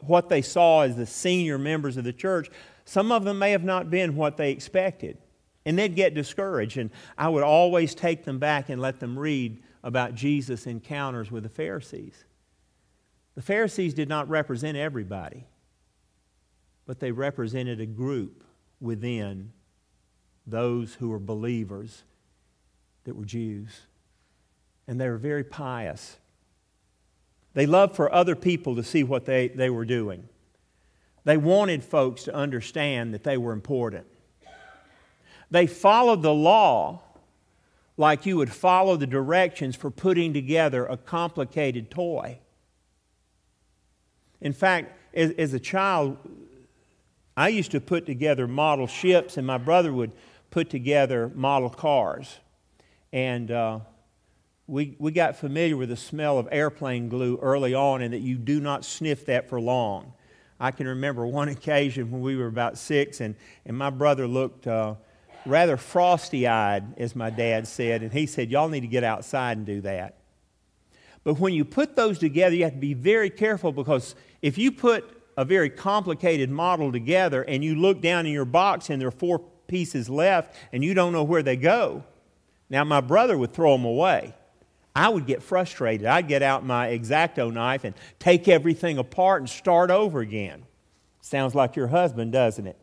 what 0.00 0.28
they 0.28 0.42
saw 0.42 0.82
as 0.82 0.96
the 0.96 1.06
senior 1.06 1.58
members 1.58 1.96
of 1.96 2.04
the 2.04 2.12
church, 2.12 2.50
some 2.84 3.10
of 3.10 3.24
them 3.24 3.38
may 3.38 3.52
have 3.52 3.64
not 3.64 3.90
been 3.90 4.14
what 4.16 4.36
they 4.36 4.50
expected. 4.50 5.18
And 5.64 5.76
they'd 5.76 5.96
get 5.96 6.14
discouraged. 6.14 6.76
And 6.76 6.90
I 7.18 7.28
would 7.28 7.42
always 7.42 7.94
take 7.94 8.24
them 8.24 8.38
back 8.38 8.68
and 8.68 8.80
let 8.80 9.00
them 9.00 9.18
read 9.18 9.62
about 9.82 10.14
Jesus' 10.14 10.66
encounters 10.66 11.30
with 11.30 11.42
the 11.42 11.48
Pharisees. 11.48 12.24
The 13.36 13.42
Pharisees 13.42 13.94
did 13.94 14.08
not 14.08 14.28
represent 14.28 14.76
everybody, 14.76 15.44
but 16.86 16.98
they 16.98 17.12
represented 17.12 17.80
a 17.80 17.86
group 17.86 18.42
within 18.80 19.52
those 20.46 20.94
who 20.94 21.10
were 21.10 21.18
believers 21.18 22.02
that 23.04 23.14
were 23.14 23.24
Jews. 23.24 23.82
And 24.88 25.00
they 25.00 25.08
were 25.08 25.18
very 25.18 25.44
pious. 25.44 26.16
They 27.54 27.66
loved 27.66 27.94
for 27.94 28.12
other 28.12 28.34
people 28.34 28.76
to 28.76 28.82
see 28.82 29.04
what 29.04 29.26
they, 29.26 29.48
they 29.48 29.70
were 29.70 29.84
doing. 29.84 30.28
They 31.24 31.36
wanted 31.36 31.82
folks 31.82 32.22
to 32.24 32.34
understand 32.34 33.12
that 33.12 33.24
they 33.24 33.36
were 33.36 33.52
important. 33.52 34.06
They 35.50 35.66
followed 35.66 36.22
the 36.22 36.34
law 36.34 37.02
like 37.96 38.26
you 38.26 38.36
would 38.36 38.52
follow 38.52 38.96
the 38.96 39.06
directions 39.06 39.76
for 39.76 39.90
putting 39.90 40.32
together 40.32 40.86
a 40.86 40.96
complicated 40.96 41.90
toy. 41.90 42.38
In 44.40 44.52
fact, 44.52 44.92
as, 45.14 45.30
as 45.32 45.54
a 45.54 45.60
child, 45.60 46.16
I 47.36 47.48
used 47.48 47.70
to 47.72 47.80
put 47.80 48.06
together 48.06 48.46
model 48.46 48.86
ships, 48.86 49.36
and 49.36 49.46
my 49.46 49.58
brother 49.58 49.92
would 49.92 50.12
put 50.50 50.70
together 50.70 51.30
model 51.34 51.70
cars. 51.70 52.38
And 53.12 53.50
uh, 53.50 53.80
we, 54.66 54.96
we 54.98 55.12
got 55.12 55.36
familiar 55.36 55.76
with 55.76 55.90
the 55.90 55.96
smell 55.96 56.38
of 56.38 56.48
airplane 56.50 57.08
glue 57.08 57.38
early 57.40 57.74
on, 57.74 58.02
and 58.02 58.12
that 58.14 58.20
you 58.20 58.36
do 58.36 58.60
not 58.60 58.84
sniff 58.84 59.26
that 59.26 59.48
for 59.48 59.60
long. 59.60 60.12
I 60.58 60.70
can 60.70 60.86
remember 60.86 61.26
one 61.26 61.48
occasion 61.50 62.10
when 62.10 62.20
we 62.20 62.36
were 62.36 62.46
about 62.46 62.78
six, 62.78 63.20
and, 63.20 63.34
and 63.64 63.76
my 63.76 63.90
brother 63.90 64.26
looked 64.26 64.66
uh, 64.66 64.94
rather 65.44 65.76
frosty 65.76 66.46
eyed, 66.46 66.98
as 66.98 67.14
my 67.14 67.30
dad 67.30 67.68
said, 67.68 68.02
and 68.02 68.12
he 68.12 68.26
said, 68.26 68.50
Y'all 68.50 68.68
need 68.68 68.80
to 68.80 68.86
get 68.86 69.04
outside 69.04 69.56
and 69.56 69.66
do 69.66 69.80
that. 69.82 70.16
But 71.26 71.40
when 71.40 71.54
you 71.54 71.64
put 71.64 71.96
those 71.96 72.20
together, 72.20 72.54
you 72.54 72.62
have 72.62 72.74
to 72.74 72.78
be 72.78 72.94
very 72.94 73.30
careful 73.30 73.72
because 73.72 74.14
if 74.42 74.56
you 74.56 74.70
put 74.70 75.10
a 75.36 75.44
very 75.44 75.68
complicated 75.68 76.50
model 76.50 76.92
together 76.92 77.42
and 77.42 77.64
you 77.64 77.74
look 77.74 78.00
down 78.00 78.26
in 78.26 78.32
your 78.32 78.44
box 78.44 78.90
and 78.90 79.00
there 79.00 79.08
are 79.08 79.10
four 79.10 79.40
pieces 79.66 80.08
left 80.08 80.54
and 80.72 80.84
you 80.84 80.94
don't 80.94 81.12
know 81.12 81.24
where 81.24 81.42
they 81.42 81.56
go, 81.56 82.04
now 82.70 82.84
my 82.84 83.00
brother 83.00 83.36
would 83.36 83.52
throw 83.52 83.72
them 83.76 83.84
away. 83.84 84.34
I 84.94 85.08
would 85.08 85.26
get 85.26 85.42
frustrated. 85.42 86.06
I'd 86.06 86.28
get 86.28 86.44
out 86.44 86.64
my 86.64 86.90
X-Acto 86.90 87.52
knife 87.52 87.82
and 87.82 87.96
take 88.20 88.46
everything 88.46 88.96
apart 88.96 89.42
and 89.42 89.50
start 89.50 89.90
over 89.90 90.20
again. 90.20 90.62
Sounds 91.22 91.56
like 91.56 91.74
your 91.74 91.88
husband, 91.88 92.30
doesn't 92.30 92.68
it? 92.68 92.78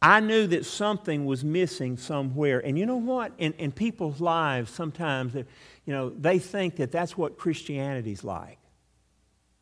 I 0.00 0.20
knew 0.20 0.46
that 0.48 0.64
something 0.64 1.26
was 1.26 1.44
missing 1.44 1.96
somewhere. 1.96 2.60
And 2.60 2.78
you 2.78 2.86
know 2.86 2.96
what? 2.96 3.32
In, 3.38 3.52
in 3.54 3.72
people's 3.72 4.20
lives, 4.20 4.70
sometimes 4.70 5.34
you 5.88 5.94
know, 5.94 6.10
they 6.10 6.38
think 6.38 6.76
that 6.76 6.92
that's 6.92 7.16
what 7.16 7.38
Christianity's 7.38 8.22
like. 8.22 8.58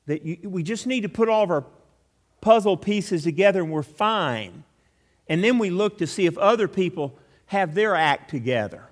That 0.06 0.26
you, 0.26 0.50
we 0.50 0.64
just 0.64 0.84
need 0.84 1.02
to 1.02 1.08
put 1.08 1.28
all 1.28 1.44
of 1.44 1.52
our 1.52 1.64
puzzle 2.40 2.76
pieces 2.76 3.22
together 3.22 3.62
and 3.62 3.70
we're 3.70 3.84
fine. 3.84 4.64
And 5.28 5.44
then 5.44 5.56
we 5.56 5.70
look 5.70 5.98
to 5.98 6.06
see 6.08 6.26
if 6.26 6.36
other 6.36 6.66
people 6.66 7.16
have 7.46 7.76
their 7.76 7.94
act 7.94 8.28
together. 8.28 8.88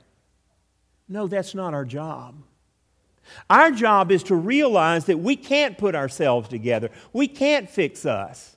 No, 1.08 1.26
that's 1.26 1.56
not 1.56 1.74
our 1.74 1.84
job. 1.84 2.36
Our 3.50 3.72
job 3.72 4.12
is 4.12 4.22
to 4.24 4.36
realize 4.36 5.06
that 5.06 5.18
we 5.18 5.34
can't 5.34 5.76
put 5.76 5.96
ourselves 5.96 6.48
together, 6.48 6.88
we 7.12 7.26
can't 7.26 7.68
fix 7.68 8.06
us. 8.06 8.54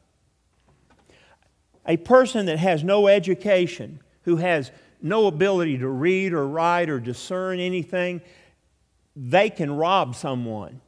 A 1.87 1.97
person 1.97 2.45
that 2.45 2.59
has 2.59 2.83
no 2.83 3.07
education, 3.07 4.01
who 4.21 4.35
has 4.35 4.69
no 5.01 5.25
ability 5.25 5.79
to 5.79 5.87
read 5.87 6.31
or 6.31 6.47
write 6.47 6.91
or 6.91 6.99
discern 6.99 7.59
anything, 7.59 8.21
they 9.17 9.49
can 9.49 9.71
rob 9.71 10.15
someone. 10.15 10.79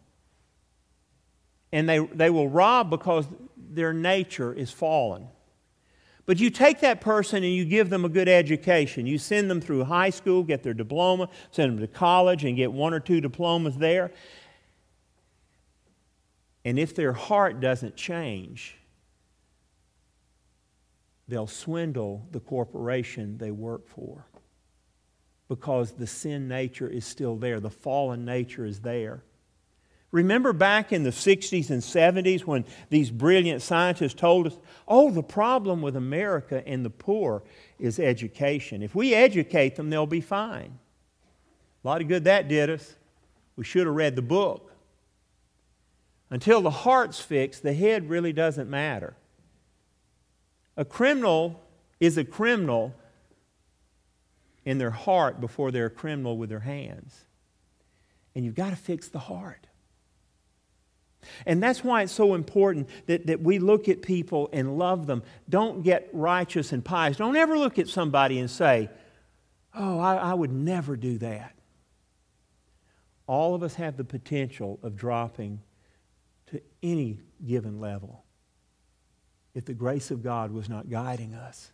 And 1.72 1.90
they, 1.90 2.00
they 2.00 2.30
will 2.30 2.48
rob 2.48 2.90
because 2.90 3.26
their 3.58 3.92
nature 3.92 4.54
is 4.54 4.72
fallen. 4.72 5.28
But 6.28 6.40
you 6.40 6.52
take 6.52 6.82
that 6.82 7.02
person 7.02 7.44
and 7.44 7.52
you 7.52 7.66
give 7.66 7.90
them 7.90 8.06
a 8.06 8.10
good 8.10 8.30
education. 8.30 9.08
You 9.08 9.18
send 9.18 9.50
them 9.50 9.60
through 9.60 9.84
high 9.86 10.12
school, 10.12 10.44
get 10.44 10.62
their 10.62 10.76
diploma, 10.76 11.30
send 11.50 11.72
them 11.72 11.80
to 11.80 11.88
college, 11.88 12.46
and 12.46 12.56
get 12.56 12.72
one 12.72 12.94
or 12.94 13.00
two 13.00 13.20
diplomas 13.20 13.78
there. 13.78 14.12
And 16.64 16.78
if 16.78 16.94
their 16.94 17.14
heart 17.14 17.60
doesn't 17.60 17.96
change, 17.96 18.78
they'll 21.28 21.48
swindle 21.48 22.28
the 22.32 22.40
corporation 22.40 23.40
they 23.40 23.50
work 23.50 23.88
for 23.88 24.29
because 25.50 25.92
the 25.94 26.08
sin 26.08 26.48
nature 26.48 26.88
is 26.88 27.04
still 27.04 27.36
there, 27.36 27.60
the 27.60 27.70
fallen 27.70 28.24
nature 28.24 28.66
is 28.66 28.80
there. 28.80 29.24
Remember 30.12 30.54
back 30.54 30.92
in 30.92 31.04
the 31.04 31.12
60s 31.12 31.70
and 31.70 31.82
70s 31.82 32.42
when 32.42 32.66
these 32.90 33.12
brilliant 33.12 33.62
scientists 33.62 34.14
told 34.14 34.48
us, 34.48 34.58
oh, 34.88 35.12
the 35.12 35.22
problem 35.22 35.82
with 35.82 35.96
America 35.96 36.64
and 36.68 36.84
the 36.84 36.90
poor 36.90 37.44
is 37.80 38.00
education. 38.00 38.82
If 38.82 38.96
we 38.96 39.14
educate 39.14 39.76
them, 39.76 39.90
they'll 39.90 40.08
be 40.08 40.22
fine. 40.22 40.80
A 41.84 41.88
lot 41.88 42.02
of 42.02 42.08
good 42.08 42.24
that 42.24 42.48
did 42.48 42.70
us. 42.70 42.96
We 43.56 43.64
should 43.64 43.86
have 43.86 43.96
read 43.96 44.16
the 44.16 44.24
book. 44.24 44.72
Until 46.32 46.62
the 46.62 46.70
heart's 46.70 47.20
fixed, 47.20 47.62
the 47.64 47.74
head 47.74 48.10
really 48.10 48.34
doesn't 48.34 48.70
matter. 48.70 49.16
A 50.78 50.86
criminal 50.86 51.60
is 52.00 52.18
a 52.18 52.24
criminal 52.24 52.96
in 54.66 54.78
their 54.78 54.92
heart 54.92 55.40
before 55.40 55.72
they're 55.72 55.88
a 55.88 55.92
criminal 55.92 56.38
with 56.38 56.50
their 56.50 56.60
hands. 56.60 57.26
And 58.36 58.46
you've 58.46 58.56
got 58.56 58.70
to 58.70 58.76
fix 58.76 59.10
the 59.10 59.20
heart. 59.20 59.68
And 61.46 61.62
that's 61.62 61.84
why 61.84 62.04
it's 62.04 62.14
so 62.14 62.34
important 62.34 62.88
that, 63.08 63.28
that 63.28 63.42
we 63.42 63.60
look 63.60 63.90
at 63.90 64.02
people 64.02 64.50
and 64.54 64.78
love 64.78 65.06
them. 65.06 65.24
Don't 65.50 65.84
get 65.84 66.10
righteous 66.14 66.72
and 66.72 66.84
pious. 66.84 67.18
Don't 67.18 67.36
ever 67.36 67.58
look 67.58 67.78
at 67.78 67.88
somebody 67.88 68.40
and 68.40 68.50
say, 68.50 68.90
Oh, 69.76 70.00
I, 70.00 70.16
I 70.16 70.34
would 70.34 70.52
never 70.52 70.96
do 70.96 71.20
that. 71.20 71.54
All 73.28 73.54
of 73.54 73.62
us 73.62 73.76
have 73.76 73.98
the 73.98 74.04
potential 74.04 74.80
of 74.82 74.96
dropping 74.96 75.62
to 76.48 76.62
any 76.82 77.20
given 77.46 77.80
level 77.80 78.24
if 79.54 79.66
the 79.66 79.74
grace 79.74 80.10
of 80.10 80.24
God 80.24 80.52
was 80.52 80.68
not 80.68 80.90
guiding 80.90 81.36
us. 81.36 81.72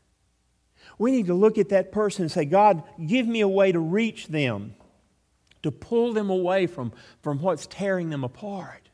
We 0.97 1.11
need 1.11 1.27
to 1.27 1.33
look 1.33 1.57
at 1.57 1.69
that 1.69 1.91
person 1.91 2.23
and 2.23 2.31
say, 2.31 2.45
God, 2.45 2.83
give 3.05 3.27
me 3.27 3.41
a 3.41 3.47
way 3.47 3.71
to 3.71 3.79
reach 3.79 4.27
them, 4.27 4.75
to 5.63 5.71
pull 5.71 6.13
them 6.13 6.29
away 6.29 6.67
from, 6.67 6.93
from 7.21 7.39
what's 7.39 7.67
tearing 7.67 8.09
them 8.09 8.23
apart. 8.23 8.89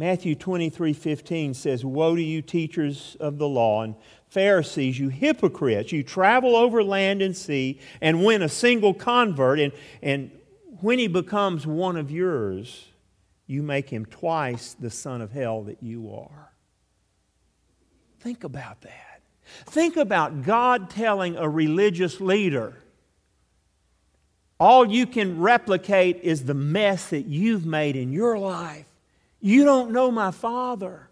Matthew 0.00 0.34
23 0.34 0.94
15 0.94 1.52
says, 1.52 1.84
Woe 1.84 2.16
to 2.16 2.22
you, 2.22 2.40
teachers 2.40 3.18
of 3.20 3.36
the 3.36 3.46
law 3.46 3.82
and 3.82 3.94
Pharisees, 4.28 4.98
you 4.98 5.10
hypocrites! 5.10 5.92
You 5.92 6.02
travel 6.02 6.56
over 6.56 6.82
land 6.82 7.20
and 7.20 7.36
sea 7.36 7.80
and 8.00 8.24
win 8.24 8.40
a 8.42 8.48
single 8.48 8.94
convert, 8.94 9.58
and, 9.58 9.72
and 10.00 10.30
when 10.80 10.98
he 10.98 11.08
becomes 11.08 11.66
one 11.66 11.96
of 11.96 12.10
yours, 12.10 12.86
you 13.46 13.62
make 13.62 13.90
him 13.90 14.06
twice 14.06 14.74
the 14.74 14.90
son 14.90 15.20
of 15.20 15.32
hell 15.32 15.64
that 15.64 15.82
you 15.82 16.14
are. 16.14 16.52
Think 18.20 18.44
about 18.44 18.80
that. 18.82 19.09
Think 19.66 19.96
about 19.96 20.42
God 20.42 20.90
telling 20.90 21.36
a 21.36 21.48
religious 21.48 22.20
leader, 22.20 22.76
all 24.58 24.90
you 24.90 25.06
can 25.06 25.40
replicate 25.40 26.20
is 26.22 26.44
the 26.44 26.54
mess 26.54 27.10
that 27.10 27.26
you've 27.26 27.66
made 27.66 27.96
in 27.96 28.12
your 28.12 28.38
life. 28.38 28.86
You 29.40 29.64
don't 29.64 29.92
know 29.92 30.10
my 30.10 30.30
Father. 30.30 31.09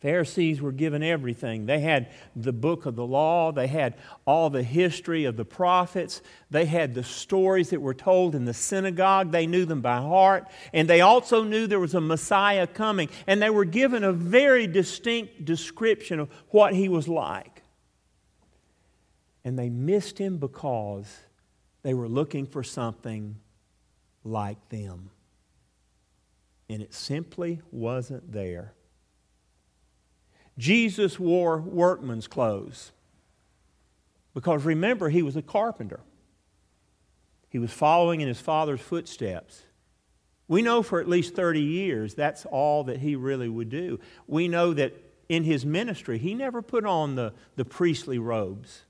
Pharisees 0.00 0.60
were 0.60 0.72
given 0.72 1.02
everything. 1.02 1.64
They 1.64 1.80
had 1.80 2.10
the 2.34 2.52
book 2.52 2.84
of 2.84 2.96
the 2.96 3.06
law, 3.06 3.50
they 3.50 3.66
had 3.66 3.94
all 4.26 4.50
the 4.50 4.62
history 4.62 5.24
of 5.24 5.36
the 5.36 5.44
prophets, 5.44 6.20
they 6.50 6.66
had 6.66 6.94
the 6.94 7.02
stories 7.02 7.70
that 7.70 7.80
were 7.80 7.94
told 7.94 8.34
in 8.34 8.44
the 8.44 8.52
synagogue, 8.52 9.32
they 9.32 9.46
knew 9.46 9.64
them 9.64 9.80
by 9.80 9.96
heart, 9.96 10.46
and 10.74 10.88
they 10.88 11.00
also 11.00 11.42
knew 11.42 11.66
there 11.66 11.80
was 11.80 11.94
a 11.94 12.00
Messiah 12.00 12.66
coming, 12.66 13.08
and 13.26 13.40
they 13.40 13.48
were 13.48 13.64
given 13.64 14.04
a 14.04 14.12
very 14.12 14.66
distinct 14.66 15.44
description 15.46 16.20
of 16.20 16.30
what 16.50 16.74
he 16.74 16.90
was 16.90 17.08
like. 17.08 17.62
And 19.44 19.58
they 19.58 19.70
missed 19.70 20.18
him 20.18 20.36
because 20.36 21.20
they 21.82 21.94
were 21.94 22.08
looking 22.08 22.46
for 22.46 22.62
something 22.62 23.36
like 24.24 24.68
them. 24.68 25.10
And 26.68 26.82
it 26.82 26.92
simply 26.92 27.62
wasn't 27.70 28.32
there. 28.32 28.75
Jesus 30.58 31.18
wore 31.18 31.58
workman's 31.58 32.26
clothes. 32.26 32.92
Because 34.34 34.64
remember, 34.64 35.08
he 35.08 35.22
was 35.22 35.36
a 35.36 35.42
carpenter. 35.42 36.00
He 37.48 37.58
was 37.58 37.72
following 37.72 38.20
in 38.20 38.28
his 38.28 38.40
father's 38.40 38.80
footsteps. 38.80 39.62
We 40.48 40.62
know 40.62 40.82
for 40.82 41.00
at 41.00 41.08
least 41.08 41.34
30 41.34 41.60
years 41.60 42.14
that's 42.14 42.46
all 42.46 42.84
that 42.84 42.98
he 42.98 43.16
really 43.16 43.48
would 43.48 43.70
do. 43.70 43.98
We 44.26 44.48
know 44.48 44.74
that 44.74 44.94
in 45.28 45.42
his 45.44 45.66
ministry, 45.66 46.18
he 46.18 46.34
never 46.34 46.62
put 46.62 46.84
on 46.84 47.14
the, 47.14 47.32
the 47.56 47.64
priestly 47.64 48.18
robes 48.18 48.82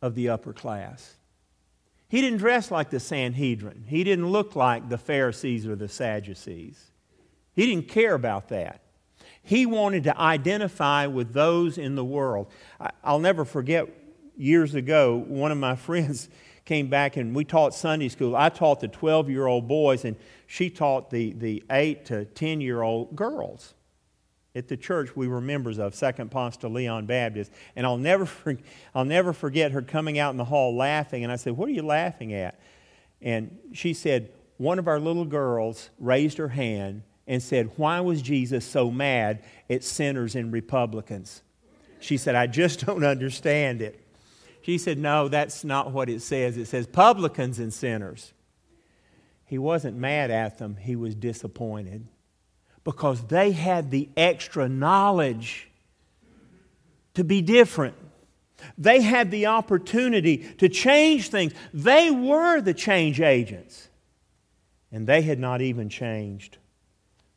of 0.00 0.14
the 0.14 0.28
upper 0.28 0.52
class. 0.52 1.16
He 2.08 2.20
didn't 2.20 2.38
dress 2.38 2.70
like 2.70 2.90
the 2.90 3.00
Sanhedrin. 3.00 3.84
He 3.86 4.04
didn't 4.04 4.28
look 4.28 4.56
like 4.56 4.88
the 4.88 4.98
Pharisees 4.98 5.66
or 5.66 5.76
the 5.76 5.88
Sadducees. 5.88 6.90
He 7.54 7.66
didn't 7.66 7.88
care 7.88 8.14
about 8.14 8.48
that. 8.48 8.82
He 9.50 9.66
wanted 9.66 10.04
to 10.04 10.16
identify 10.16 11.08
with 11.08 11.32
those 11.32 11.76
in 11.76 11.96
the 11.96 12.04
world. 12.04 12.52
I'll 13.02 13.18
never 13.18 13.44
forget 13.44 13.88
years 14.36 14.76
ago, 14.76 15.24
one 15.26 15.50
of 15.50 15.58
my 15.58 15.74
friends 15.88 16.28
came 16.64 16.86
back 16.86 17.16
and 17.16 17.34
we 17.34 17.44
taught 17.44 17.74
Sunday 17.74 18.08
school. 18.10 18.36
I 18.36 18.50
taught 18.50 18.78
the 18.78 18.86
12 18.86 19.28
year 19.28 19.48
old 19.48 19.66
boys, 19.66 20.04
and 20.04 20.14
she 20.46 20.70
taught 20.70 21.10
the, 21.10 21.32
the 21.32 21.64
8 21.68 22.04
to 22.04 22.26
10 22.26 22.60
year 22.60 22.82
old 22.82 23.16
girls 23.16 23.74
at 24.54 24.68
the 24.68 24.76
church 24.76 25.16
we 25.16 25.26
were 25.26 25.40
members 25.40 25.80
of, 25.80 25.96
Second 25.96 26.30
Ponce 26.30 26.62
Leon 26.62 27.06
Baptist. 27.06 27.50
And 27.74 27.84
I'll 27.84 27.96
never, 27.96 28.28
I'll 28.94 29.04
never 29.04 29.32
forget 29.32 29.72
her 29.72 29.82
coming 29.82 30.20
out 30.20 30.30
in 30.30 30.36
the 30.36 30.44
hall 30.44 30.76
laughing. 30.76 31.24
And 31.24 31.32
I 31.32 31.34
said, 31.34 31.56
What 31.56 31.68
are 31.68 31.72
you 31.72 31.82
laughing 31.82 32.32
at? 32.34 32.60
And 33.20 33.58
she 33.72 33.94
said, 33.94 34.30
One 34.58 34.78
of 34.78 34.86
our 34.86 35.00
little 35.00 35.24
girls 35.24 35.90
raised 35.98 36.38
her 36.38 36.50
hand 36.50 37.02
and 37.30 37.40
said, 37.40 37.70
Why 37.76 38.00
was 38.00 38.20
Jesus 38.20 38.64
so 38.64 38.90
mad 38.90 39.44
at 39.70 39.84
sinners 39.84 40.34
and 40.34 40.52
Republicans? 40.52 41.42
She 42.00 42.16
said, 42.16 42.34
I 42.34 42.48
just 42.48 42.80
don't 42.86 43.04
understand 43.04 43.80
it. 43.80 44.04
She 44.62 44.78
said, 44.78 44.98
No, 44.98 45.28
that's 45.28 45.62
not 45.62 45.92
what 45.92 46.10
it 46.10 46.22
says. 46.22 46.56
It 46.56 46.66
says 46.66 46.88
publicans 46.88 47.60
and 47.60 47.72
sinners. 47.72 48.32
He 49.44 49.58
wasn't 49.58 49.96
mad 49.96 50.32
at 50.32 50.58
them, 50.58 50.76
he 50.76 50.96
was 50.96 51.14
disappointed 51.14 52.06
because 52.82 53.24
they 53.26 53.52
had 53.52 53.92
the 53.92 54.08
extra 54.16 54.68
knowledge 54.68 55.70
to 57.14 57.22
be 57.22 57.42
different. 57.42 57.94
They 58.76 59.02
had 59.02 59.30
the 59.30 59.46
opportunity 59.46 60.38
to 60.58 60.68
change 60.68 61.28
things. 61.28 61.52
They 61.72 62.10
were 62.10 62.60
the 62.60 62.74
change 62.74 63.20
agents, 63.20 63.88
and 64.90 65.06
they 65.06 65.22
had 65.22 65.38
not 65.38 65.60
even 65.60 65.88
changed. 65.88 66.58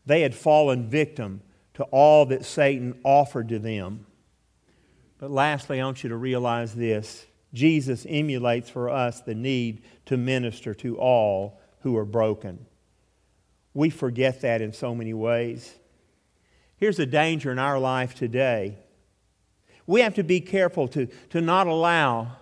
They 0.05 0.21
had 0.21 0.35
fallen 0.35 0.89
victim 0.89 1.41
to 1.75 1.83
all 1.85 2.25
that 2.27 2.45
Satan 2.45 2.99
offered 3.03 3.49
to 3.49 3.59
them. 3.59 4.05
But 5.17 5.31
lastly, 5.31 5.79
I 5.79 5.85
want 5.85 6.03
you 6.03 6.09
to 6.09 6.17
realize 6.17 6.75
this 6.75 7.25
Jesus 7.53 8.05
emulates 8.09 8.69
for 8.69 8.89
us 8.89 9.21
the 9.21 9.35
need 9.35 9.83
to 10.05 10.17
minister 10.17 10.73
to 10.75 10.97
all 10.97 11.61
who 11.81 11.95
are 11.97 12.05
broken. 12.05 12.65
We 13.73 13.89
forget 13.89 14.41
that 14.41 14.61
in 14.61 14.73
so 14.73 14.93
many 14.93 15.13
ways. 15.13 15.73
Here's 16.77 16.99
a 16.99 17.05
danger 17.05 17.51
in 17.51 17.59
our 17.59 17.79
life 17.79 18.15
today. 18.15 18.77
We 19.85 20.01
have 20.01 20.15
to 20.15 20.23
be 20.23 20.41
careful 20.41 20.87
to, 20.89 21.07
to 21.29 21.41
not 21.41 21.67
allow 21.67 22.37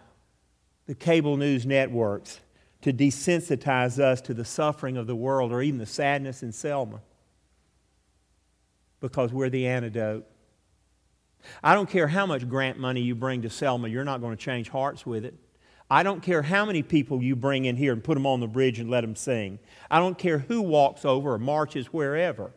the 0.87 0.95
cable 0.95 1.37
news 1.37 1.65
networks 1.65 2.39
to 2.81 2.91
desensitize 2.91 3.99
us 3.99 4.21
to 4.21 4.33
the 4.33 4.45
suffering 4.45 4.97
of 4.97 5.07
the 5.07 5.15
world 5.15 5.51
or 5.51 5.61
even 5.61 5.77
the 5.77 5.85
sadness 5.85 6.41
in 6.41 6.51
Selma 6.51 7.01
because 9.01 9.33
we're 9.33 9.49
the 9.49 9.67
antidote. 9.67 10.25
I 11.61 11.73
don't 11.73 11.89
care 11.89 12.07
how 12.07 12.25
much 12.25 12.47
grant 12.47 12.79
money 12.79 13.01
you 13.01 13.15
bring 13.15 13.41
to 13.41 13.49
Selma, 13.49 13.89
you're 13.89 14.05
not 14.05 14.21
going 14.21 14.37
to 14.37 14.41
change 14.41 14.69
hearts 14.69 15.05
with 15.05 15.25
it. 15.25 15.33
I 15.89 16.03
don't 16.03 16.23
care 16.23 16.41
how 16.41 16.65
many 16.65 16.83
people 16.83 17.21
you 17.21 17.35
bring 17.35 17.65
in 17.65 17.75
here 17.75 17.91
and 17.91 18.01
put 18.01 18.13
them 18.13 18.25
on 18.25 18.39
the 18.39 18.47
bridge 18.47 18.79
and 18.79 18.89
let 18.89 19.01
them 19.01 19.15
sing. 19.15 19.59
I 19.89 19.99
don't 19.99 20.17
care 20.17 20.37
who 20.37 20.61
walks 20.61 21.03
over 21.03 21.33
or 21.33 21.37
marches 21.37 21.87
wherever. 21.87 22.53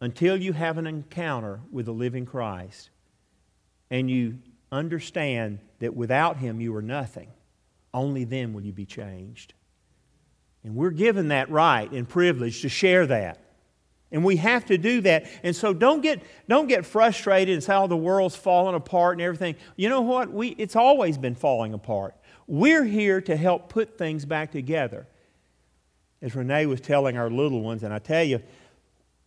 Until 0.00 0.36
you 0.36 0.54
have 0.54 0.78
an 0.78 0.86
encounter 0.86 1.60
with 1.70 1.84
the 1.84 1.92
living 1.92 2.24
Christ 2.24 2.88
and 3.90 4.10
you 4.10 4.38
understand 4.72 5.58
that 5.80 5.94
without 5.94 6.38
Him 6.38 6.58
you 6.58 6.74
are 6.74 6.82
nothing, 6.82 7.28
only 7.92 8.24
then 8.24 8.54
will 8.54 8.62
you 8.62 8.72
be 8.72 8.86
changed. 8.86 9.52
And 10.62 10.74
we're 10.74 10.90
given 10.90 11.28
that 11.28 11.50
right 11.50 11.90
and 11.92 12.08
privilege 12.08 12.62
to 12.62 12.70
share 12.70 13.06
that. 13.08 13.43
And 14.14 14.24
we 14.24 14.36
have 14.36 14.64
to 14.66 14.78
do 14.78 15.00
that. 15.00 15.26
And 15.42 15.56
so 15.56 15.74
don't 15.74 16.00
get, 16.00 16.22
don't 16.48 16.68
get 16.68 16.86
frustrated 16.86 17.52
and 17.52 17.62
say, 17.62 17.74
oh, 17.74 17.88
the 17.88 17.96
world's 17.96 18.36
falling 18.36 18.76
apart 18.76 19.16
and 19.16 19.22
everything. 19.22 19.56
You 19.74 19.88
know 19.88 20.02
what? 20.02 20.30
We, 20.32 20.50
it's 20.50 20.76
always 20.76 21.18
been 21.18 21.34
falling 21.34 21.74
apart. 21.74 22.14
We're 22.46 22.84
here 22.84 23.20
to 23.22 23.36
help 23.36 23.68
put 23.68 23.98
things 23.98 24.24
back 24.24 24.52
together. 24.52 25.08
As 26.22 26.36
Renee 26.36 26.66
was 26.66 26.80
telling 26.80 27.18
our 27.18 27.28
little 27.28 27.60
ones, 27.60 27.82
and 27.82 27.92
I 27.92 27.98
tell 27.98 28.22
you, 28.22 28.40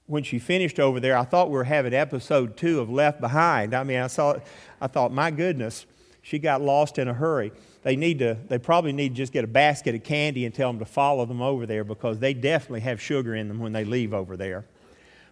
when 0.06 0.24
she 0.24 0.40
finished 0.40 0.80
over 0.80 1.02
there, 1.02 1.18
I 1.18 1.26
thought 1.26 1.50
we 1.50 1.58
were 1.58 1.66
having 1.66 1.94
episode 1.94 2.56
two 2.56 2.80
of 2.80 2.90
Left 2.90 3.20
Behind. 3.20 3.74
I 3.74 3.84
mean, 3.84 4.00
I 4.00 4.08
saw, 4.08 4.38
I 4.80 4.88
thought, 4.88 5.12
my 5.12 5.32
goodness, 5.32 5.86
she 6.22 6.40
got 6.40 6.62
lost 6.62 6.98
in 6.98 7.10
a 7.10 7.14
hurry. 7.14 7.52
They 7.84 7.98
need 7.98 8.20
to, 8.20 8.38
they 8.48 8.58
probably 8.58 8.94
need 8.94 9.10
to 9.10 9.16
just 9.16 9.34
get 9.34 9.44
a 9.44 9.48
basket 9.48 9.96
of 9.96 10.04
candy 10.04 10.46
and 10.46 10.56
tell 10.56 10.70
them 10.70 10.80
to 10.80 10.86
follow 10.86 11.26
them 11.26 11.42
over 11.42 11.66
there 11.66 11.84
because 11.84 12.20
they 12.20 12.34
definitely 12.34 12.82
have 12.82 13.02
sugar 13.02 13.36
in 13.36 13.50
them 13.50 13.60
when 13.60 13.74
they 13.74 13.84
leave 13.84 14.14
over 14.14 14.38
there. 14.38 14.64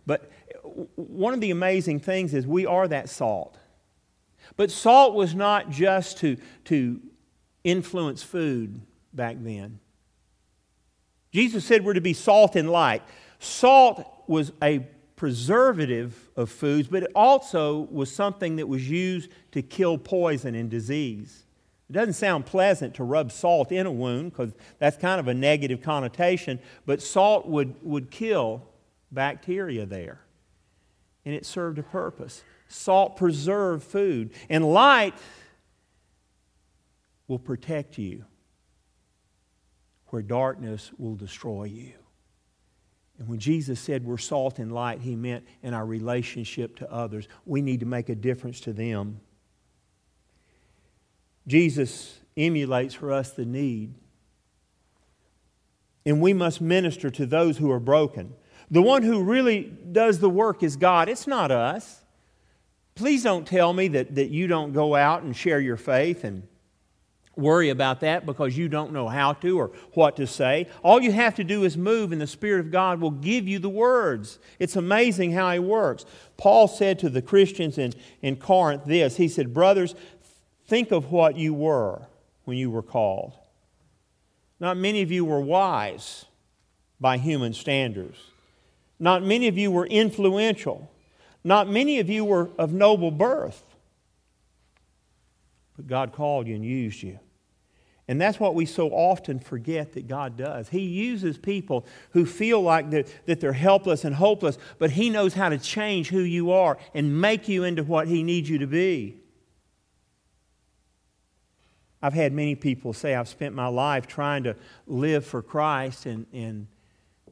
But 0.05 0.31
one 0.95 1.33
of 1.33 1.41
the 1.41 1.51
amazing 1.51 1.99
things 1.99 2.33
is 2.33 2.45
we 2.45 2.65
are 2.65 2.87
that 2.87 3.09
salt. 3.09 3.57
But 4.57 4.71
salt 4.71 5.15
was 5.15 5.33
not 5.33 5.69
just 5.69 6.19
to, 6.19 6.37
to 6.65 7.01
influence 7.63 8.23
food 8.23 8.81
back 9.13 9.37
then. 9.39 9.79
Jesus 11.31 11.65
said 11.65 11.83
we're 11.83 11.93
to 11.93 12.01
be 12.01 12.13
salt 12.13 12.55
and 12.55 12.69
light. 12.69 13.01
Salt 13.39 14.05
was 14.27 14.51
a 14.61 14.87
preservative 15.15 16.29
of 16.35 16.49
foods, 16.49 16.87
but 16.87 17.03
it 17.03 17.11
also 17.15 17.87
was 17.91 18.13
something 18.13 18.57
that 18.57 18.67
was 18.67 18.89
used 18.89 19.29
to 19.51 19.61
kill 19.61 19.97
poison 19.97 20.55
and 20.55 20.69
disease. 20.69 21.45
It 21.89 21.93
doesn't 21.93 22.13
sound 22.13 22.45
pleasant 22.45 22.95
to 22.95 23.03
rub 23.03 23.31
salt 23.31 23.71
in 23.71 23.85
a 23.85 23.91
wound 23.91 24.31
because 24.31 24.53
that's 24.79 24.97
kind 24.97 25.19
of 25.19 25.27
a 25.27 25.33
negative 25.33 25.81
connotation, 25.81 26.59
but 26.85 27.01
salt 27.01 27.47
would, 27.47 27.75
would 27.81 28.11
kill 28.11 28.63
bacteria 29.15 29.85
there. 29.85 30.19
And 31.25 31.33
it 31.33 31.45
served 31.45 31.79
a 31.79 31.83
purpose. 31.83 32.43
Salt 32.67 33.17
preserved 33.17 33.83
food, 33.83 34.31
and 34.49 34.63
light 34.63 35.15
will 37.27 37.39
protect 37.39 37.97
you 37.97 38.25
where 40.07 40.21
darkness 40.21 40.91
will 40.97 41.15
destroy 41.15 41.63
you. 41.63 41.93
And 43.17 43.27
when 43.27 43.39
Jesus 43.39 43.79
said 43.79 44.05
we're 44.05 44.17
salt 44.17 44.59
and 44.59 44.71
light, 44.71 45.01
he 45.01 45.15
meant 45.15 45.45
in 45.63 45.73
our 45.73 45.85
relationship 45.85 46.75
to 46.77 46.91
others. 46.91 47.27
We 47.45 47.61
need 47.61 47.79
to 47.79 47.85
make 47.85 48.09
a 48.09 48.15
difference 48.15 48.59
to 48.61 48.73
them. 48.73 49.21
Jesus 51.47 52.19
emulates 52.37 52.93
for 52.93 53.11
us 53.11 53.31
the 53.31 53.45
need 53.45 53.95
and 56.05 56.21
we 56.21 56.33
must 56.33 56.61
minister 56.61 57.09
to 57.09 57.25
those 57.25 57.57
who 57.57 57.71
are 57.71 57.79
broken. 57.79 58.33
The 58.71 58.81
one 58.81 59.03
who 59.03 59.23
really 59.23 59.63
does 59.91 60.19
the 60.19 60.29
work 60.29 60.63
is 60.63 60.75
God, 60.75 61.09
it's 61.09 61.27
not 61.27 61.51
us. 61.51 62.01
Please 62.95 63.23
don't 63.23 63.45
tell 63.45 63.73
me 63.73 63.89
that, 63.89 64.15
that 64.15 64.29
you 64.29 64.47
don't 64.47 64.71
go 64.71 64.95
out 64.95 65.23
and 65.23 65.35
share 65.35 65.59
your 65.59 65.77
faith 65.77 66.23
and 66.23 66.47
worry 67.35 67.69
about 67.69 67.99
that 67.99 68.25
because 68.25 68.57
you 68.57 68.69
don't 68.69 68.93
know 68.93 69.07
how 69.07 69.33
to 69.33 69.59
or 69.59 69.71
what 69.93 70.15
to 70.15 70.25
say. 70.25 70.67
All 70.83 71.01
you 71.01 71.11
have 71.11 71.35
to 71.35 71.43
do 71.43 71.63
is 71.63 71.77
move, 71.77 72.11
and 72.11 72.21
the 72.21 72.27
Spirit 72.27 72.61
of 72.61 72.71
God 72.71 73.01
will 73.01 73.11
give 73.11 73.47
you 73.47 73.59
the 73.59 73.69
words. 73.69 74.39
It's 74.59 74.75
amazing 74.75 75.33
how 75.33 75.51
He 75.51 75.59
works. 75.59 76.05
Paul 76.37 76.67
said 76.67 76.99
to 76.99 77.09
the 77.09 77.21
Christians 77.21 77.77
in, 77.77 77.93
in 78.21 78.37
Corinth 78.37 78.85
this 78.85 79.17
He 79.17 79.27
said, 79.27 79.53
Brothers, 79.53 79.95
think 80.67 80.91
of 80.91 81.11
what 81.11 81.37
you 81.37 81.53
were 81.53 82.01
when 82.45 82.57
you 82.57 82.71
were 82.71 82.83
called. 82.83 83.33
Not 84.59 84.77
many 84.77 85.01
of 85.01 85.11
you 85.11 85.25
were 85.25 85.41
wise 85.41 86.25
by 86.99 87.17
human 87.17 87.53
standards. 87.53 88.17
Not 88.99 89.23
many 89.23 89.47
of 89.47 89.57
you 89.57 89.71
were 89.71 89.85
influential. 89.85 90.89
Not 91.43 91.69
many 91.69 91.99
of 91.99 92.09
you 92.09 92.25
were 92.25 92.49
of 92.57 92.73
noble 92.73 93.11
birth, 93.11 93.63
but 95.75 95.87
God 95.87 96.13
called 96.13 96.47
you 96.47 96.55
and 96.55 96.65
used 96.65 97.03
you. 97.03 97.19
And 98.07 98.21
that's 98.21 98.39
what 98.39 98.53
we 98.53 98.65
so 98.67 98.89
often 98.89 99.39
forget 99.39 99.93
that 99.93 100.07
God 100.07 100.37
does. 100.37 100.69
He 100.69 100.81
uses 100.81 101.37
people 101.37 101.85
who 102.11 102.25
feel 102.25 102.61
like 102.61 102.91
they're, 102.91 103.05
that 103.25 103.39
they're 103.39 103.53
helpless 103.53 104.05
and 104.05 104.15
hopeless, 104.15 104.59
but 104.77 104.91
He 104.91 105.09
knows 105.09 105.33
how 105.33 105.49
to 105.49 105.57
change 105.57 106.09
who 106.09 106.19
you 106.19 106.51
are 106.51 106.77
and 106.93 107.19
make 107.19 107.47
you 107.47 107.63
into 107.63 107.83
what 107.83 108.07
He 108.07 108.21
needs 108.21 108.47
you 108.47 108.59
to 108.59 108.67
be. 108.67 109.17
I've 112.01 112.13
had 112.13 112.33
many 112.33 112.53
people 112.53 112.93
say 112.93 113.15
I've 113.15 113.27
spent 113.27 113.55
my 113.55 113.67
life 113.67 114.05
trying 114.05 114.43
to 114.43 114.55
live 114.85 115.25
for 115.25 115.41
Christ, 115.41 116.05
and, 116.05 116.27
and 116.31 116.67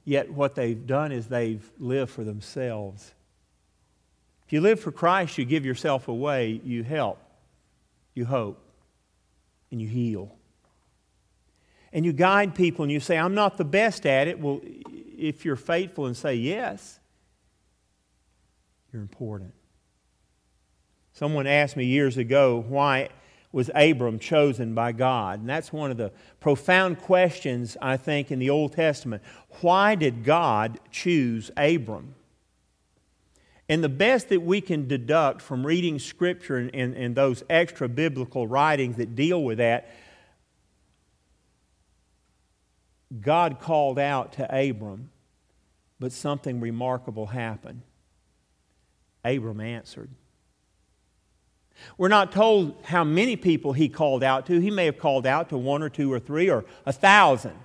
yet 0.06 0.32
what 0.32 0.56
they've 0.56 0.86
done 0.86 1.12
is 1.12 1.28
they've 1.28 1.70
lived 1.80 2.12
for 2.12 2.24
themselves. 2.24 3.14
If 4.46 4.54
you 4.54 4.62
live 4.62 4.80
for 4.80 4.92
Christ, 4.92 5.38
you 5.38 5.46
give 5.46 5.66
yourself 5.66 6.08
away, 6.08 6.62
you 6.64 6.84
help, 6.84 7.20
you 8.14 8.26
hope, 8.26 8.60
and 9.72 9.82
you 9.82 9.88
heal. 9.88 10.36
And 11.92 12.06
you 12.06 12.12
guide 12.12 12.56
people 12.56 12.84
and 12.84 12.92
you 12.92 13.00
say, 13.00 13.18
I'm 13.18 13.36
not 13.36 13.58
the 13.58 13.66
best 13.66 14.06
at 14.06 14.28
it. 14.28 14.40
Well, 14.40 14.62
if 15.18 15.46
you're 15.46 15.56
faithful 15.56 16.08
and 16.08 16.18
say 16.18 16.36
yes, 16.36 17.00
you're 18.92 19.02
important. 19.02 19.54
Someone 21.14 21.46
asked 21.46 21.78
me 21.78 21.86
years 21.86 22.18
ago 22.18 22.64
why 22.68 23.10
was 23.54 23.70
Abram 23.76 24.20
chosen 24.20 24.74
by 24.74 24.92
God? 24.92 25.40
And 25.40 25.48
that's 25.48 25.72
one 25.72 25.92
of 25.92 25.98
the 25.98 26.12
profound 26.42 26.98
questions, 27.00 27.78
I 27.82 27.96
think, 27.96 28.32
in 28.32 28.40
the 28.40 28.50
Old 28.50 28.74
Testament. 28.74 29.24
Why 29.62 29.96
did 29.96 30.26
God 30.26 30.80
choose 30.92 31.52
Abram? 31.56 32.16
And 33.70 33.84
the 33.84 33.90
best 33.90 34.30
that 34.30 34.42
we 34.42 34.60
can 34.60 34.88
deduct 34.88 35.42
from 35.42 35.66
reading 35.66 36.00
Scripture 36.00 36.58
and, 36.58 36.74
and, 36.74 36.96
and 36.96 37.16
those 37.16 37.44
extra 37.50 37.88
biblical 37.88 38.48
writings 38.48 38.98
that 38.98 39.16
deal 39.16 39.42
with 39.42 39.60
that, 39.60 39.90
God 43.22 43.60
called 43.60 44.00
out 44.00 44.34
to 44.34 44.70
Abram, 44.70 45.12
but 46.00 46.12
something 46.12 46.60
remarkable 46.60 47.28
happened. 47.28 47.84
Abram 49.24 49.62
answered. 49.62 50.10
We're 51.98 52.08
not 52.08 52.32
told 52.32 52.76
how 52.84 53.04
many 53.04 53.36
people 53.36 53.74
he 53.74 53.90
called 53.90 54.24
out 54.24 54.46
to. 54.48 54.60
He 54.60 54.72
may 54.72 54.86
have 54.86 54.98
called 54.98 55.26
out 55.26 55.50
to 55.50 55.58
one 55.58 55.84
or 55.84 55.90
two 55.90 56.12
or 56.12 56.20
three 56.20 56.50
or 56.50 56.66
a 56.86 56.94
thousand. 56.94 57.56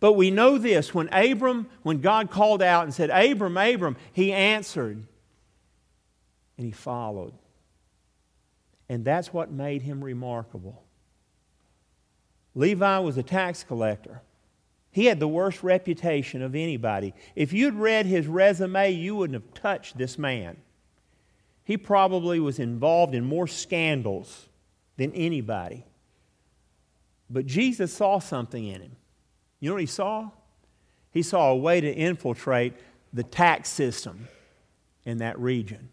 But 0.00 0.14
we 0.14 0.30
know 0.30 0.58
this 0.58 0.94
when 0.94 1.08
Abram, 1.12 1.68
when 1.82 2.00
God 2.00 2.30
called 2.30 2.62
out 2.62 2.84
and 2.84 2.94
said, 2.94 3.10
Abram, 3.10 3.56
Abram, 3.56 3.96
he 4.12 4.32
answered 4.32 5.06
and 6.56 6.66
he 6.66 6.72
followed. 6.72 7.34
And 8.88 9.04
that's 9.04 9.32
what 9.32 9.50
made 9.50 9.82
him 9.82 10.04
remarkable. 10.04 10.82
Levi 12.54 12.98
was 12.98 13.16
a 13.16 13.22
tax 13.22 13.64
collector. 13.64 14.22
He 14.90 15.06
had 15.06 15.18
the 15.18 15.28
worst 15.28 15.62
reputation 15.62 16.40
of 16.40 16.54
anybody. 16.54 17.14
If 17.34 17.52
you'd 17.52 17.74
read 17.74 18.06
his 18.06 18.28
resume, 18.28 18.92
you 18.92 19.16
wouldn't 19.16 19.42
have 19.42 19.54
touched 19.54 19.98
this 19.98 20.18
man. 20.18 20.56
He 21.64 21.76
probably 21.76 22.38
was 22.40 22.58
involved 22.58 23.14
in 23.14 23.24
more 23.24 23.46
scandals 23.46 24.48
than 24.96 25.12
anybody. 25.12 25.84
But 27.30 27.46
Jesus 27.46 27.92
saw 27.92 28.18
something 28.18 28.66
in 28.66 28.82
him. 28.82 28.96
You 29.60 29.70
know 29.70 29.74
what 29.74 29.80
he 29.80 29.86
saw? 29.86 30.30
He 31.10 31.22
saw 31.22 31.50
a 31.50 31.56
way 31.56 31.80
to 31.80 31.90
infiltrate 31.90 32.74
the 33.12 33.22
tax 33.22 33.70
system 33.70 34.28
in 35.04 35.18
that 35.18 35.38
region. 35.38 35.88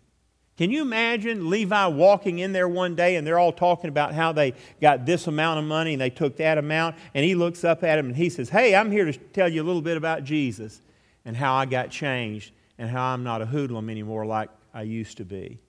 Can 0.58 0.70
you 0.70 0.82
imagine 0.82 1.50
Levi 1.50 1.88
walking 1.88 2.40
in 2.40 2.52
there 2.52 2.68
one 2.68 2.96
day 2.96 3.16
and 3.16 3.26
they're 3.26 3.40
all 3.40 3.54
talking 3.54 3.88
about 3.88 4.14
how 4.14 4.32
they 4.32 4.54
got 4.82 5.06
this 5.06 5.26
amount 5.26 5.60
of 5.60 5.66
money 5.66 5.94
and 5.94 6.02
they 6.02 6.10
took 6.10 6.38
that 6.38 6.58
amount? 6.58 6.98
And 7.14 7.26
he 7.26 7.34
looks 7.34 7.64
up 7.64 7.84
at 7.84 7.98
him 7.98 8.08
and 8.08 8.16
he 8.16 8.30
says, 8.30 8.50
Hey, 8.50 8.76
I'm 8.76 8.92
here 8.92 9.06
to 9.06 9.14
tell 9.14 9.48
you 9.48 9.64
a 9.64 9.66
little 9.66 9.82
bit 9.82 9.98
about 9.98 10.24
Jesus 10.24 10.82
and 11.24 11.36
how 11.36 11.56
I 11.56 11.66
got 11.66 11.90
changed 11.90 12.52
and 12.78 12.90
how 12.90 13.06
I'm 13.06 13.24
not 13.24 13.42
a 13.42 13.46
hoodlum 13.46 13.90
anymore 13.90 14.26
like 14.26 14.50
I 14.74 14.84
used 14.84 15.18
to 15.18 15.26
be. 15.26 15.60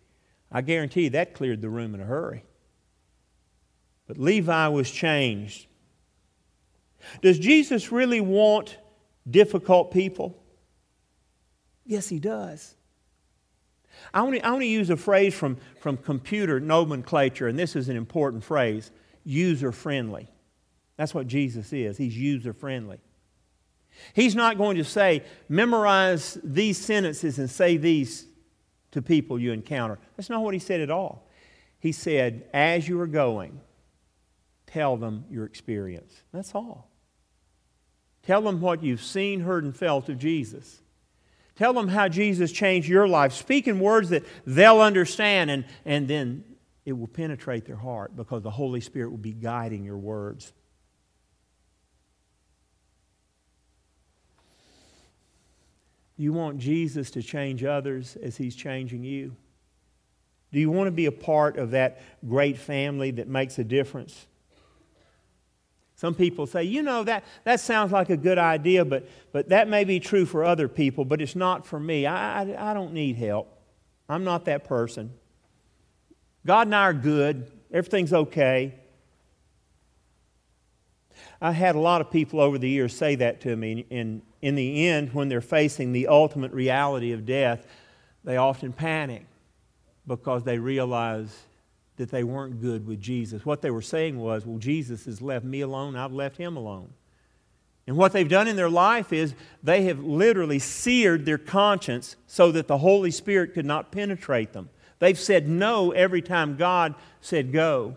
I 0.51 0.61
guarantee 0.61 1.05
you 1.05 1.11
that 1.11 1.35
cleared 1.35 1.63
the 1.63 1.69
room 1.69 1.95
in 1.95 2.01
a 2.01 2.05
hurry. 2.05 2.45
But 4.07 4.19
Levi 4.19 4.69
was 4.69 4.91
changed. 4.91 5.67
Does 7.21 7.39
Jesus 7.39 7.91
really 7.91 8.21
want 8.21 8.77
difficult 9.29 9.91
people? 9.91 10.43
Yes, 11.85 12.09
he 12.09 12.19
does. 12.19 12.75
I 14.13 14.23
want, 14.23 14.37
to, 14.37 14.47
I 14.47 14.51
want 14.51 14.63
to 14.63 14.67
use 14.67 14.91
a 14.91 14.97
phrase 14.97 15.35
from, 15.35 15.57
from 15.81 15.97
computer 15.97 16.61
nomenclature, 16.61 17.49
and 17.49 17.59
this 17.59 17.77
is 17.77 17.89
an 17.89 17.97
important 17.97 18.45
phrase 18.45 18.91
user 19.25 19.73
friendly. 19.73 20.29
That's 20.97 21.15
what 21.15 21.27
Jesus 21.27 21.73
is. 21.73 21.97
He's 21.97 22.17
user 22.17 22.53
friendly. 22.53 22.99
He's 24.15 24.35
not 24.35 24.59
going 24.59 24.77
to 24.79 24.85
say, 24.85 25.23
memorize 25.49 26.39
these 26.43 26.79
sentences 26.79 27.39
and 27.39 27.51
say 27.51 27.77
these 27.77 28.27
to 28.93 29.03
people 29.03 29.39
you 29.39 29.53
encounter. 29.53 29.99
That's 30.17 30.31
not 30.31 30.43
what 30.43 30.55
he 30.55 30.61
said 30.61 30.81
at 30.81 30.91
all. 30.91 31.29
He 31.79 31.93
said, 31.93 32.49
as 32.55 32.89
you 32.89 33.01
are 33.01 33.07
going, 33.07 33.61
tell 34.67 34.97
them 34.97 35.25
your 35.31 35.45
experience. 35.45 36.23
That's 36.33 36.55
all. 36.55 36.89
Tell 38.23 38.41
them 38.41 38.61
what 38.61 38.83
you've 38.83 39.03
seen, 39.03 39.41
heard, 39.41 39.65
and 39.65 39.77
felt 39.77 40.09
of 40.09 40.19
Jesus. 40.19 40.81
Tell 41.57 41.73
them 41.73 41.89
how 41.89 42.09
Jesus 42.09 42.53
changed 42.53 42.89
your 42.89 43.09
life. 43.09 43.33
Speak 43.33 43.67
in 43.67 43.81
words 43.81 44.11
that 44.11 44.25
they'll 44.47 44.81
understand, 44.81 45.51
and, 45.51 45.65
and 45.85 46.07
then 46.07 46.45
it 46.85 46.93
will 46.93 47.09
penetrate 47.09 47.67
their 47.67 47.77
heart 47.77 48.17
because 48.17 48.43
the 48.43 48.51
Holy 48.51 48.81
Spirit 48.81 49.11
will 49.11 49.19
be 49.19 49.33
guiding 49.33 49.85
your 49.85 49.99
words. 49.99 50.53
You 56.17 56.33
want 56.33 56.59
Jesus 56.59 57.11
to 57.13 57.23
change 57.23 57.65
others 57.65 58.17
as 58.23 58.37
he's 58.37 58.55
changing 58.55 59.05
you? 59.05 59.35
Do 60.53 60.61
you 60.61 60.71
want 60.71 60.87
to 60.89 60.93
be 60.93 61.07
a 61.07 61.13
part 61.13 61.57
of 61.57 61.71
that 61.71 62.01
great 62.29 62.59
family 62.59 63.11
that 63.13 63.27
makes 63.27 63.59
a 63.59 63.65
difference? 63.65 64.27
Some 65.97 66.15
people 66.15 66.47
say, 66.47 66.65
you 66.65 66.83
know, 66.83 67.05
that, 67.05 67.25
that 67.45 67.61
sounds 67.61 67.93
like 67.93 68.11
a 68.11 68.17
good 68.17 68.37
idea, 68.37 68.85
but, 68.85 69.09
but 69.31 69.49
that 69.51 69.69
may 69.69 69.85
be 69.85 70.01
true 70.01 70.27
for 70.27 70.45
other 70.45 70.69
people, 70.69 71.05
but 71.05 71.23
it's 71.23 71.37
not 71.37 71.65
for 71.67 71.79
me. 71.79 72.07
I, 72.07 72.43
I, 72.43 72.71
I 72.71 72.75
don't 72.75 72.93
need 72.93 73.17
help. 73.17 73.57
I'm 74.09 74.25
not 74.25 74.45
that 74.47 74.65
person. 74.65 75.13
God 76.45 76.67
and 76.67 76.75
I 76.75 76.83
are 76.83 76.93
good. 76.93 77.51
Everything's 77.73 78.13
okay. 78.13 78.75
I 81.41 81.53
had 81.53 81.77
a 81.77 81.81
lot 81.81 82.01
of 82.01 82.11
people 82.11 82.41
over 82.41 82.59
the 82.59 82.69
years 82.69 82.97
say 82.97 83.15
that 83.17 83.41
to 83.43 83.57
me, 83.57 83.87
and 83.91 84.23
in 84.43 84.57
the 84.57 84.89
end, 84.89 85.15
when 85.15 85.29
they're 85.29 85.41
facing 85.41 85.93
the 85.93 86.09
ultimate 86.09 86.53
reality 86.53 87.13
of 87.13 87.25
death, 87.25 87.65
they 88.25 88.37
often 88.37 88.73
panic 88.73 89.25
because 90.07 90.43
they 90.43 90.59
realize 90.59 91.45
that 91.97 92.11
they 92.11 92.25
weren't 92.25 92.61
good 92.61 92.87
with 92.87 93.01
Jesus. 93.01 93.47
What 93.47 93.63
they 93.63 93.71
were 93.71 93.83
saying 93.83 94.19
was, 94.19 94.45
Well, 94.45 94.59
Jesus 94.59 95.05
has 95.05 95.23
left 95.23 95.45
me 95.45 95.61
alone, 95.61 95.97
I've 95.97 96.13
left 96.13 96.37
him 96.37 96.57
alone. 96.57 96.93
And 97.87 97.97
what 97.97 98.13
they've 98.13 98.29
done 98.29 98.47
in 98.47 98.57
their 98.57 98.71
life 98.71 99.13
is 99.13 99.35
they 99.63 99.85
have 99.85 100.01
literally 100.01 100.59
seared 100.59 101.25
their 101.25 101.39
conscience 101.39 102.17
so 102.27 102.53
that 102.53 102.69
the 102.69 102.79
Holy 102.79 103.11
Spirit 103.11 103.55
could 103.55 103.67
not 103.67 103.91
penetrate 103.91 104.53
them. 104.53 104.71
They've 105.01 105.19
said 105.19 105.49
no 105.49 105.91
every 105.91 106.23
time 106.23 106.57
God 106.57 106.95
said 107.21 107.53
go. 107.53 107.97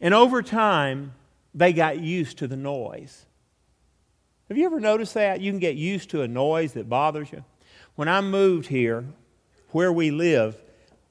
And 0.00 0.14
over 0.14 0.42
time, 0.42 1.14
they 1.54 1.72
got 1.72 2.00
used 2.00 2.38
to 2.38 2.48
the 2.48 2.56
noise. 2.56 3.24
Have 4.52 4.58
you 4.58 4.66
ever 4.66 4.80
noticed 4.80 5.14
that? 5.14 5.40
You 5.40 5.50
can 5.50 5.60
get 5.60 5.76
used 5.76 6.10
to 6.10 6.20
a 6.20 6.28
noise 6.28 6.74
that 6.74 6.86
bothers 6.86 7.32
you. 7.32 7.42
When 7.94 8.06
I 8.06 8.20
moved 8.20 8.66
here, 8.66 9.06
where 9.70 9.90
we 9.90 10.10
live, 10.10 10.60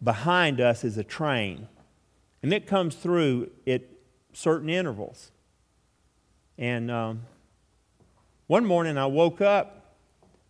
behind 0.04 0.62
us 0.62 0.84
is 0.84 0.95
a 0.95 1.04
train. 1.04 1.67
And 2.43 2.54
it 2.54 2.67
comes 2.67 2.93
through 2.93 3.49
at 3.65 3.82
certain 4.32 4.69
intervals. 4.69 5.32
And 6.60 6.91
um, 6.91 7.23
one 8.45 8.63
morning 8.63 8.95
I 8.95 9.08
woke 9.08 9.41
up, 9.41 9.95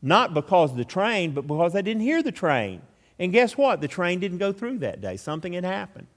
not 0.02 0.34
because 0.34 0.72
of 0.72 0.78
the 0.78 0.84
train, 0.84 1.32
but 1.32 1.48
because 1.48 1.78
I 1.78 1.82
didn't 1.82 2.04
hear 2.04 2.22
the 2.22 2.34
train. 2.34 2.82
And 3.18 3.32
guess 3.32 3.56
what? 3.56 3.80
The 3.80 3.88
train 3.88 4.20
didn't 4.20 4.40
go 4.40 4.52
through 4.52 4.80
that 4.80 5.00
day. 5.00 5.16
Something 5.16 5.54
had 5.54 5.64
happened. 5.64 6.08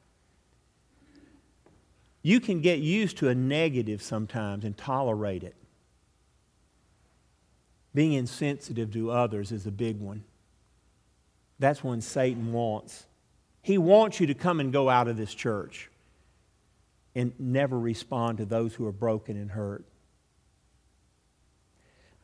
You 2.20 2.40
can 2.40 2.60
get 2.60 2.80
used 2.80 3.18
to 3.18 3.28
a 3.28 3.34
negative 3.36 4.02
sometimes 4.02 4.64
and 4.64 4.76
tolerate 4.76 5.44
it. 5.44 5.54
Being 7.94 8.14
insensitive 8.14 8.92
to 8.92 9.10
others 9.10 9.52
is 9.52 9.66
a 9.66 9.70
big 9.70 10.00
one. 10.00 10.24
That's 11.58 11.84
when 11.84 12.00
Satan 12.00 12.52
wants. 12.52 13.06
He 13.62 13.78
wants 13.78 14.20
you 14.20 14.26
to 14.26 14.34
come 14.34 14.60
and 14.60 14.72
go 14.72 14.90
out 14.90 15.08
of 15.08 15.16
this 15.16 15.32
church 15.32 15.90
and 17.14 17.32
never 17.38 17.78
respond 17.78 18.38
to 18.38 18.44
those 18.44 18.74
who 18.74 18.86
are 18.86 18.92
broken 18.92 19.36
and 19.36 19.52
hurt. 19.52 19.84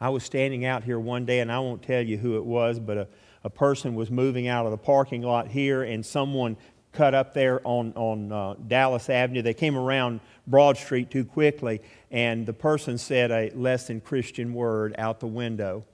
I 0.00 0.08
was 0.08 0.24
standing 0.24 0.64
out 0.64 0.82
here 0.82 0.98
one 0.98 1.26
day, 1.26 1.40
and 1.40 1.52
I 1.52 1.60
won't 1.60 1.82
tell 1.82 2.02
you 2.02 2.16
who 2.16 2.36
it 2.36 2.44
was, 2.44 2.80
but 2.80 2.96
a, 2.96 3.08
a 3.44 3.50
person 3.50 3.94
was 3.94 4.10
moving 4.10 4.48
out 4.48 4.64
of 4.64 4.72
the 4.72 4.78
parking 4.78 5.22
lot 5.22 5.48
here, 5.48 5.82
and 5.82 6.04
someone 6.04 6.56
cut 6.92 7.14
up 7.14 7.34
there 7.34 7.60
on, 7.64 7.92
on 7.94 8.32
uh, 8.32 8.54
Dallas 8.66 9.08
Avenue. 9.08 9.42
They 9.42 9.54
came 9.54 9.76
around 9.76 10.20
Broad 10.46 10.76
Street 10.76 11.10
too 11.10 11.24
quickly, 11.24 11.80
and 12.10 12.46
the 12.46 12.52
person 12.52 12.98
said 12.98 13.30
a 13.30 13.50
less 13.54 13.86
than 13.86 14.00
Christian 14.00 14.52
word 14.54 14.94
out 14.98 15.20
the 15.20 15.26
window. 15.26 15.84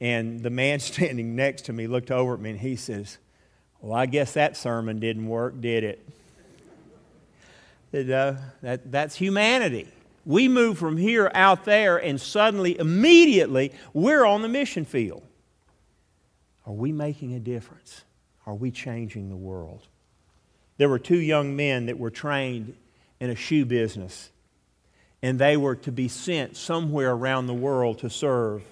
And 0.00 0.42
the 0.42 0.50
man 0.50 0.80
standing 0.80 1.36
next 1.36 1.66
to 1.66 1.72
me 1.72 1.86
looked 1.86 2.10
over 2.10 2.34
at 2.34 2.40
me 2.40 2.50
and 2.50 2.60
he 2.60 2.76
says, 2.76 3.18
Well, 3.80 3.96
I 3.96 4.06
guess 4.06 4.32
that 4.32 4.56
sermon 4.56 4.98
didn't 4.98 5.26
work, 5.26 5.60
did 5.60 5.84
it? 5.84 6.08
That, 7.92 8.10
uh, 8.10 8.34
that, 8.62 8.90
that's 8.90 9.14
humanity. 9.14 9.88
We 10.24 10.48
move 10.48 10.76
from 10.76 10.96
here 10.96 11.30
out 11.34 11.64
there, 11.64 11.98
and 11.98 12.20
suddenly, 12.20 12.76
immediately, 12.76 13.72
we're 13.94 14.24
on 14.24 14.42
the 14.42 14.48
mission 14.48 14.84
field. 14.84 15.22
Are 16.66 16.72
we 16.72 16.90
making 16.90 17.32
a 17.34 17.38
difference? 17.38 18.02
Are 18.46 18.54
we 18.54 18.70
changing 18.70 19.28
the 19.28 19.36
world? 19.36 19.82
There 20.78 20.88
were 20.88 20.98
two 20.98 21.18
young 21.18 21.56
men 21.56 21.86
that 21.86 21.98
were 21.98 22.10
trained 22.10 22.76
in 23.18 23.30
a 23.30 23.34
shoe 23.34 23.64
business, 23.64 24.30
and 25.22 25.38
they 25.38 25.56
were 25.56 25.76
to 25.76 25.90
be 25.90 26.08
sent 26.08 26.56
somewhere 26.56 27.12
around 27.12 27.46
the 27.46 27.54
world 27.54 27.98
to 28.00 28.10
serve. 28.10 28.62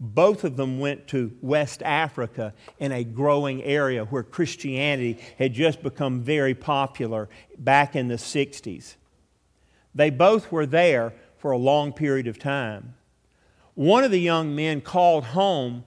Both 0.00 0.44
of 0.44 0.56
them 0.56 0.78
went 0.78 1.08
to 1.08 1.36
West 1.42 1.82
Africa 1.82 2.54
in 2.78 2.92
a 2.92 3.02
growing 3.02 3.62
area 3.64 4.04
where 4.04 4.22
Christianity 4.22 5.18
had 5.38 5.52
just 5.52 5.82
become 5.82 6.22
very 6.22 6.54
popular 6.54 7.28
back 7.58 7.96
in 7.96 8.06
the 8.06 8.14
60s. 8.14 8.94
They 9.94 10.10
both 10.10 10.52
were 10.52 10.66
there 10.66 11.14
for 11.38 11.50
a 11.50 11.58
long 11.58 11.92
period 11.92 12.28
of 12.28 12.38
time. 12.38 12.94
One 13.74 14.04
of 14.04 14.12
the 14.12 14.20
young 14.20 14.54
men 14.54 14.80
called 14.80 15.24
home 15.24 15.84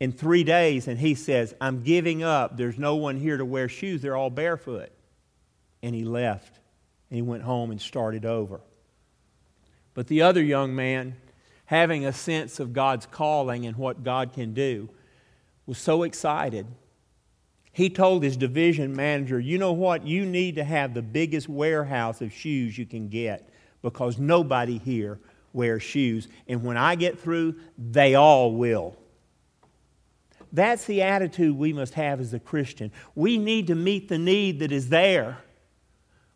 in 0.00 0.12
three 0.12 0.44
days 0.44 0.88
and 0.88 0.98
he 0.98 1.14
says, 1.14 1.54
I'm 1.60 1.82
giving 1.82 2.22
up. 2.22 2.56
There's 2.56 2.78
no 2.78 2.96
one 2.96 3.16
here 3.16 3.36
to 3.36 3.44
wear 3.44 3.68
shoes. 3.68 4.02
They're 4.02 4.16
all 4.16 4.30
barefoot. 4.30 4.90
And 5.82 5.94
he 5.94 6.04
left 6.04 6.58
and 7.10 7.16
he 7.16 7.22
went 7.22 7.42
home 7.42 7.70
and 7.70 7.80
started 7.80 8.24
over. 8.24 8.60
But 9.94 10.06
the 10.06 10.22
other 10.22 10.42
young 10.42 10.76
man, 10.76 11.16
having 11.64 12.06
a 12.06 12.12
sense 12.12 12.60
of 12.60 12.72
God's 12.72 13.06
calling 13.06 13.66
and 13.66 13.76
what 13.76 14.04
God 14.04 14.32
can 14.32 14.54
do, 14.54 14.88
was 15.66 15.78
so 15.78 16.04
excited. 16.04 16.66
He 17.72 17.90
told 17.90 18.22
his 18.22 18.36
division 18.36 18.94
manager, 18.94 19.38
You 19.38 19.58
know 19.58 19.72
what? 19.72 20.06
You 20.06 20.24
need 20.24 20.56
to 20.56 20.64
have 20.64 20.94
the 20.94 21.02
biggest 21.02 21.48
warehouse 21.48 22.20
of 22.20 22.32
shoes 22.32 22.78
you 22.78 22.86
can 22.86 23.08
get 23.08 23.48
because 23.82 24.18
nobody 24.18 24.78
here 24.78 25.18
wears 25.52 25.82
shoes. 25.82 26.28
And 26.46 26.62
when 26.62 26.76
I 26.76 26.94
get 26.94 27.18
through, 27.18 27.56
they 27.76 28.14
all 28.14 28.52
will. 28.52 28.96
That's 30.52 30.84
the 30.84 31.02
attitude 31.02 31.56
we 31.56 31.72
must 31.72 31.94
have 31.94 32.20
as 32.20 32.32
a 32.32 32.38
Christian. 32.38 32.90
We 33.14 33.38
need 33.38 33.66
to 33.66 33.74
meet 33.74 34.08
the 34.08 34.18
need 34.18 34.60
that 34.60 34.72
is 34.72 34.88
there. 34.88 35.38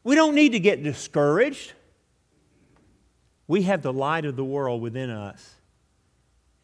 We 0.05 0.15
don't 0.15 0.35
need 0.35 0.53
to 0.53 0.61
get 0.61 0.83
discouraged. 0.83 1.73
We 3.47 3.63
have 3.63 3.83
the 3.83 3.93
light 3.93 4.25
of 4.25 4.37
the 4.37 4.45
world 4.45 4.83
within 4.83 5.11
us. 5.11 5.55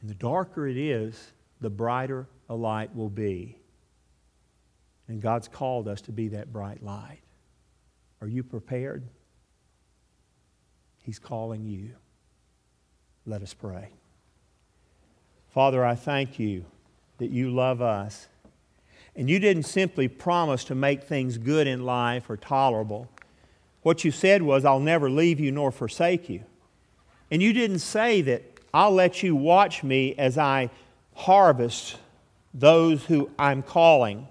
And 0.00 0.11
the 0.11 0.14
darker 0.14 0.66
it 0.66 0.76
is, 0.76 1.32
the 1.61 1.70
brighter 1.70 2.26
a 2.48 2.54
light 2.54 2.94
will 2.94 3.11
be. 3.11 3.58
And 5.08 5.22
God's 5.22 5.48
called 5.48 5.88
us 5.88 6.02
to 6.02 6.12
be 6.12 6.28
that 6.28 6.52
bright 6.52 6.82
light. 6.82 7.20
Are 8.20 8.28
you 8.28 8.42
prepared? 8.42 9.08
He's 11.02 11.18
calling 11.18 11.64
you. 11.64 11.92
Let 13.24 13.42
us 13.42 13.54
pray. 13.54 13.90
Father, 15.50 15.84
I 15.84 15.94
thank 15.94 16.38
you 16.38 16.64
that 17.18 17.31
you 17.31 17.50
love 17.50 17.83
us. 17.83 18.28
And 19.14 19.28
you 19.28 19.38
didn't 19.38 19.64
simply 19.64 20.09
promise 20.09 20.64
to 20.64 20.74
make 20.74 21.02
things 21.02 21.38
good 21.38 21.66
in 21.66 21.85
life 21.85 22.31
or 22.31 22.37
tolerable. 22.37 23.09
What 23.83 24.04
you 24.04 24.11
said 24.11 24.42
was, 24.42 24.64
I'll 24.64 24.81
never 24.81 25.11
leave 25.11 25.40
you 25.40 25.50
nor 25.50 25.72
forsake 25.72 26.28
you. 26.28 26.42
And 27.31 27.42
you 27.42 27.52
didn't 27.52 27.81
say 27.81 28.22
that 28.22 28.42
I'll 28.72 28.92
let 28.92 29.22
you 29.22 29.35
watch 29.35 29.83
me 29.83 30.14
as 30.16 30.38
I 30.38 30.70
harvest 31.14 31.96
those 32.54 33.04
who 33.04 33.31
I'm 33.38 33.62
calling. 33.62 34.28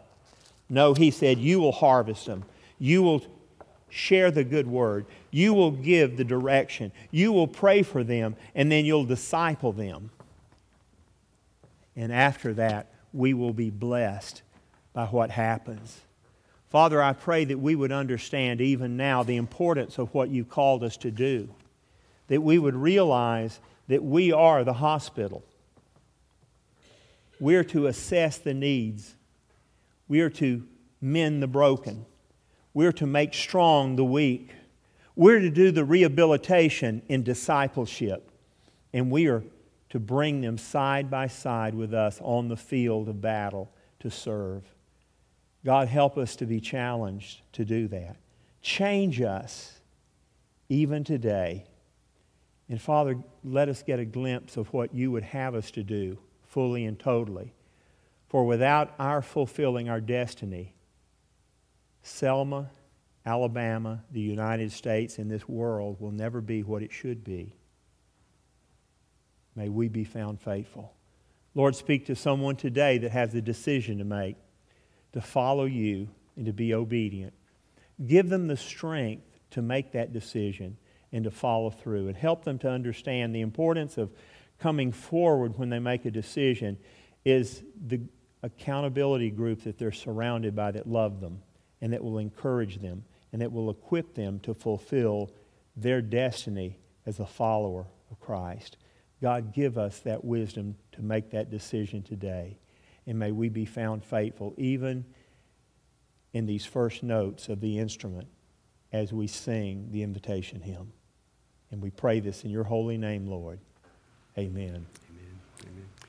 No, 0.69 0.93
he 0.93 1.11
said, 1.11 1.37
You 1.37 1.59
will 1.59 1.71
harvest 1.71 2.25
them. 2.25 2.43
You 2.79 3.03
will 3.03 3.25
share 3.89 4.31
the 4.31 4.43
good 4.43 4.67
word. 4.67 5.05
You 5.31 5.53
will 5.53 5.71
give 5.71 6.17
the 6.17 6.23
direction. 6.23 6.91
You 7.11 7.31
will 7.31 7.47
pray 7.47 7.83
for 7.83 8.03
them, 8.03 8.35
and 8.55 8.71
then 8.71 8.85
you'll 8.85 9.05
disciple 9.05 9.71
them. 9.71 10.11
And 11.97 12.13
after 12.13 12.53
that, 12.53 12.87
we 13.11 13.33
will 13.33 13.53
be 13.53 13.71
blessed 13.71 14.43
by 14.93 15.07
what 15.07 15.31
happens. 15.31 15.99
Father, 16.69 17.01
I 17.01 17.13
pray 17.13 17.43
that 17.45 17.59
we 17.59 17.75
would 17.75 17.91
understand 17.91 18.61
even 18.61 18.95
now 18.95 19.23
the 19.23 19.37
importance 19.37 19.97
of 19.97 20.13
what 20.13 20.29
you 20.29 20.45
called 20.45 20.83
us 20.83 20.95
to 20.97 21.11
do 21.11 21.49
that 22.27 22.41
we 22.41 22.59
would 22.59 22.75
realize 22.75 23.59
that 23.87 24.03
we 24.03 24.31
are 24.31 24.63
the 24.63 24.73
hospital. 24.73 25.43
We're 27.39 27.63
to 27.65 27.87
assess 27.87 28.37
the 28.37 28.53
needs. 28.53 29.15
We 30.07 30.21
are 30.21 30.29
to 30.31 30.63
mend 31.01 31.41
the 31.41 31.47
broken. 31.47 32.05
We're 32.73 32.91
to 32.93 33.07
make 33.07 33.33
strong 33.33 33.95
the 33.95 34.03
weak. 34.03 34.51
We're 35.15 35.39
to 35.39 35.49
do 35.49 35.71
the 35.71 35.85
rehabilitation 35.85 37.01
in 37.07 37.23
discipleship. 37.23 38.29
And 38.93 39.09
we 39.09 39.27
are 39.27 39.43
to 39.89 39.99
bring 39.99 40.41
them 40.41 40.57
side 40.57 41.09
by 41.09 41.27
side 41.27 41.73
with 41.73 41.93
us 41.93 42.19
on 42.21 42.47
the 42.47 42.57
field 42.57 43.07
of 43.07 43.21
battle 43.21 43.71
to 43.99 44.09
serve. 44.09 44.63
God, 45.65 45.87
help 45.87 46.17
us 46.17 46.35
to 46.37 46.45
be 46.45 46.59
challenged 46.59 47.41
to 47.53 47.65
do 47.65 47.87
that. 47.87 48.17
Change 48.61 49.21
us 49.21 49.79
even 50.69 51.03
today 51.03 51.65
and 52.69 52.81
Father, 52.81 53.17
let 53.43 53.69
us 53.69 53.81
get 53.81 53.99
a 53.99 54.05
glimpse 54.05 54.57
of 54.57 54.73
what 54.73 54.93
you 54.93 55.11
would 55.11 55.23
have 55.23 55.55
us 55.55 55.71
to 55.71 55.83
do 55.83 56.17
fully 56.45 56.85
and 56.85 56.99
totally. 56.99 57.53
For 58.27 58.45
without 58.45 58.93
our 58.99 59.21
fulfilling 59.21 59.87
our 59.87 60.01
destiny, 60.01 60.75
Selma, 62.03 62.69
Alabama, 63.25 64.03
the 64.11 64.19
United 64.19 64.71
States, 64.71 65.17
and 65.17 65.31
this 65.31 65.47
world 65.47 65.99
will 65.99 66.11
never 66.11 66.41
be 66.41 66.61
what 66.63 66.83
it 66.83 66.91
should 66.91 67.23
be. 67.23 67.55
May 69.57 69.69
we 69.69 69.87
be 69.87 70.03
found 70.03 70.39
faithful. 70.39 70.93
Lord, 71.55 71.75
speak 71.75 72.05
to 72.05 72.15
someone 72.15 72.55
today 72.55 72.99
that 72.99 73.11
has 73.11 73.33
a 73.33 73.41
decision 73.41 73.97
to 73.97 74.03
make 74.05 74.35
to 75.13 75.21
follow 75.21 75.65
you 75.65 76.09
and 76.35 76.45
to 76.45 76.53
be 76.53 76.75
obedient. 76.75 77.33
Give 78.05 78.29
them 78.29 78.45
the 78.45 78.55
strength 78.55 79.25
to 79.51 79.63
make 79.63 79.93
that 79.93 80.13
decision 80.13 80.77
and 81.11 81.23
to 81.23 81.31
follow 81.31 81.71
through 81.71 82.07
and 82.07 82.15
help 82.15 82.45
them 82.45 82.59
to 82.59 82.69
understand 82.69 83.33
the 83.33 83.41
importance 83.41 83.97
of 83.97 84.11
coming 84.59 84.91
forward 84.91 85.57
when 85.57 85.69
they 85.69 85.79
make 85.79 86.05
a 86.05 86.11
decision 86.11 86.77
is 87.25 87.63
the 87.87 87.99
accountability 88.43 89.31
group 89.31 89.63
that 89.63 89.79
they're 89.79 89.91
surrounded 89.91 90.55
by 90.55 90.69
that 90.69 90.87
love 90.87 91.19
them 91.19 91.41
and 91.81 91.93
that 91.93 92.03
will 92.03 92.19
encourage 92.19 92.79
them 92.79 93.03
and 93.33 93.41
that 93.41 93.51
will 93.51 93.71
equip 93.71 94.13
them 94.13 94.39
to 94.41 94.53
fulfill 94.53 95.31
their 95.75 96.01
destiny 96.01 96.77
as 97.07 97.19
a 97.19 97.25
follower 97.25 97.87
of 98.11 98.19
Christ. 98.19 98.77
God, 99.21 99.53
give 99.53 99.77
us 99.77 99.99
that 100.01 100.23
wisdom 100.23 100.75
to 100.93 101.01
make 101.01 101.31
that 101.31 101.49
decision 101.49 102.03
today. 102.03 102.57
And 103.05 103.17
may 103.17 103.31
we 103.31 103.49
be 103.49 103.65
found 103.65 104.03
faithful 104.03 104.53
even 104.57 105.05
in 106.33 106.45
these 106.45 106.65
first 106.65 107.03
notes 107.03 107.49
of 107.49 107.61
the 107.61 107.79
instrument 107.79 108.27
as 108.91 109.13
we 109.13 109.27
sing 109.27 109.87
the 109.91 110.03
invitation 110.03 110.61
hymn. 110.61 110.91
And 111.71 111.81
we 111.81 111.89
pray 111.89 112.19
this 112.19 112.43
in 112.43 112.51
your 112.51 112.63
holy 112.63 112.97
name, 112.97 113.27
Lord. 113.27 113.59
Amen. 114.37 114.85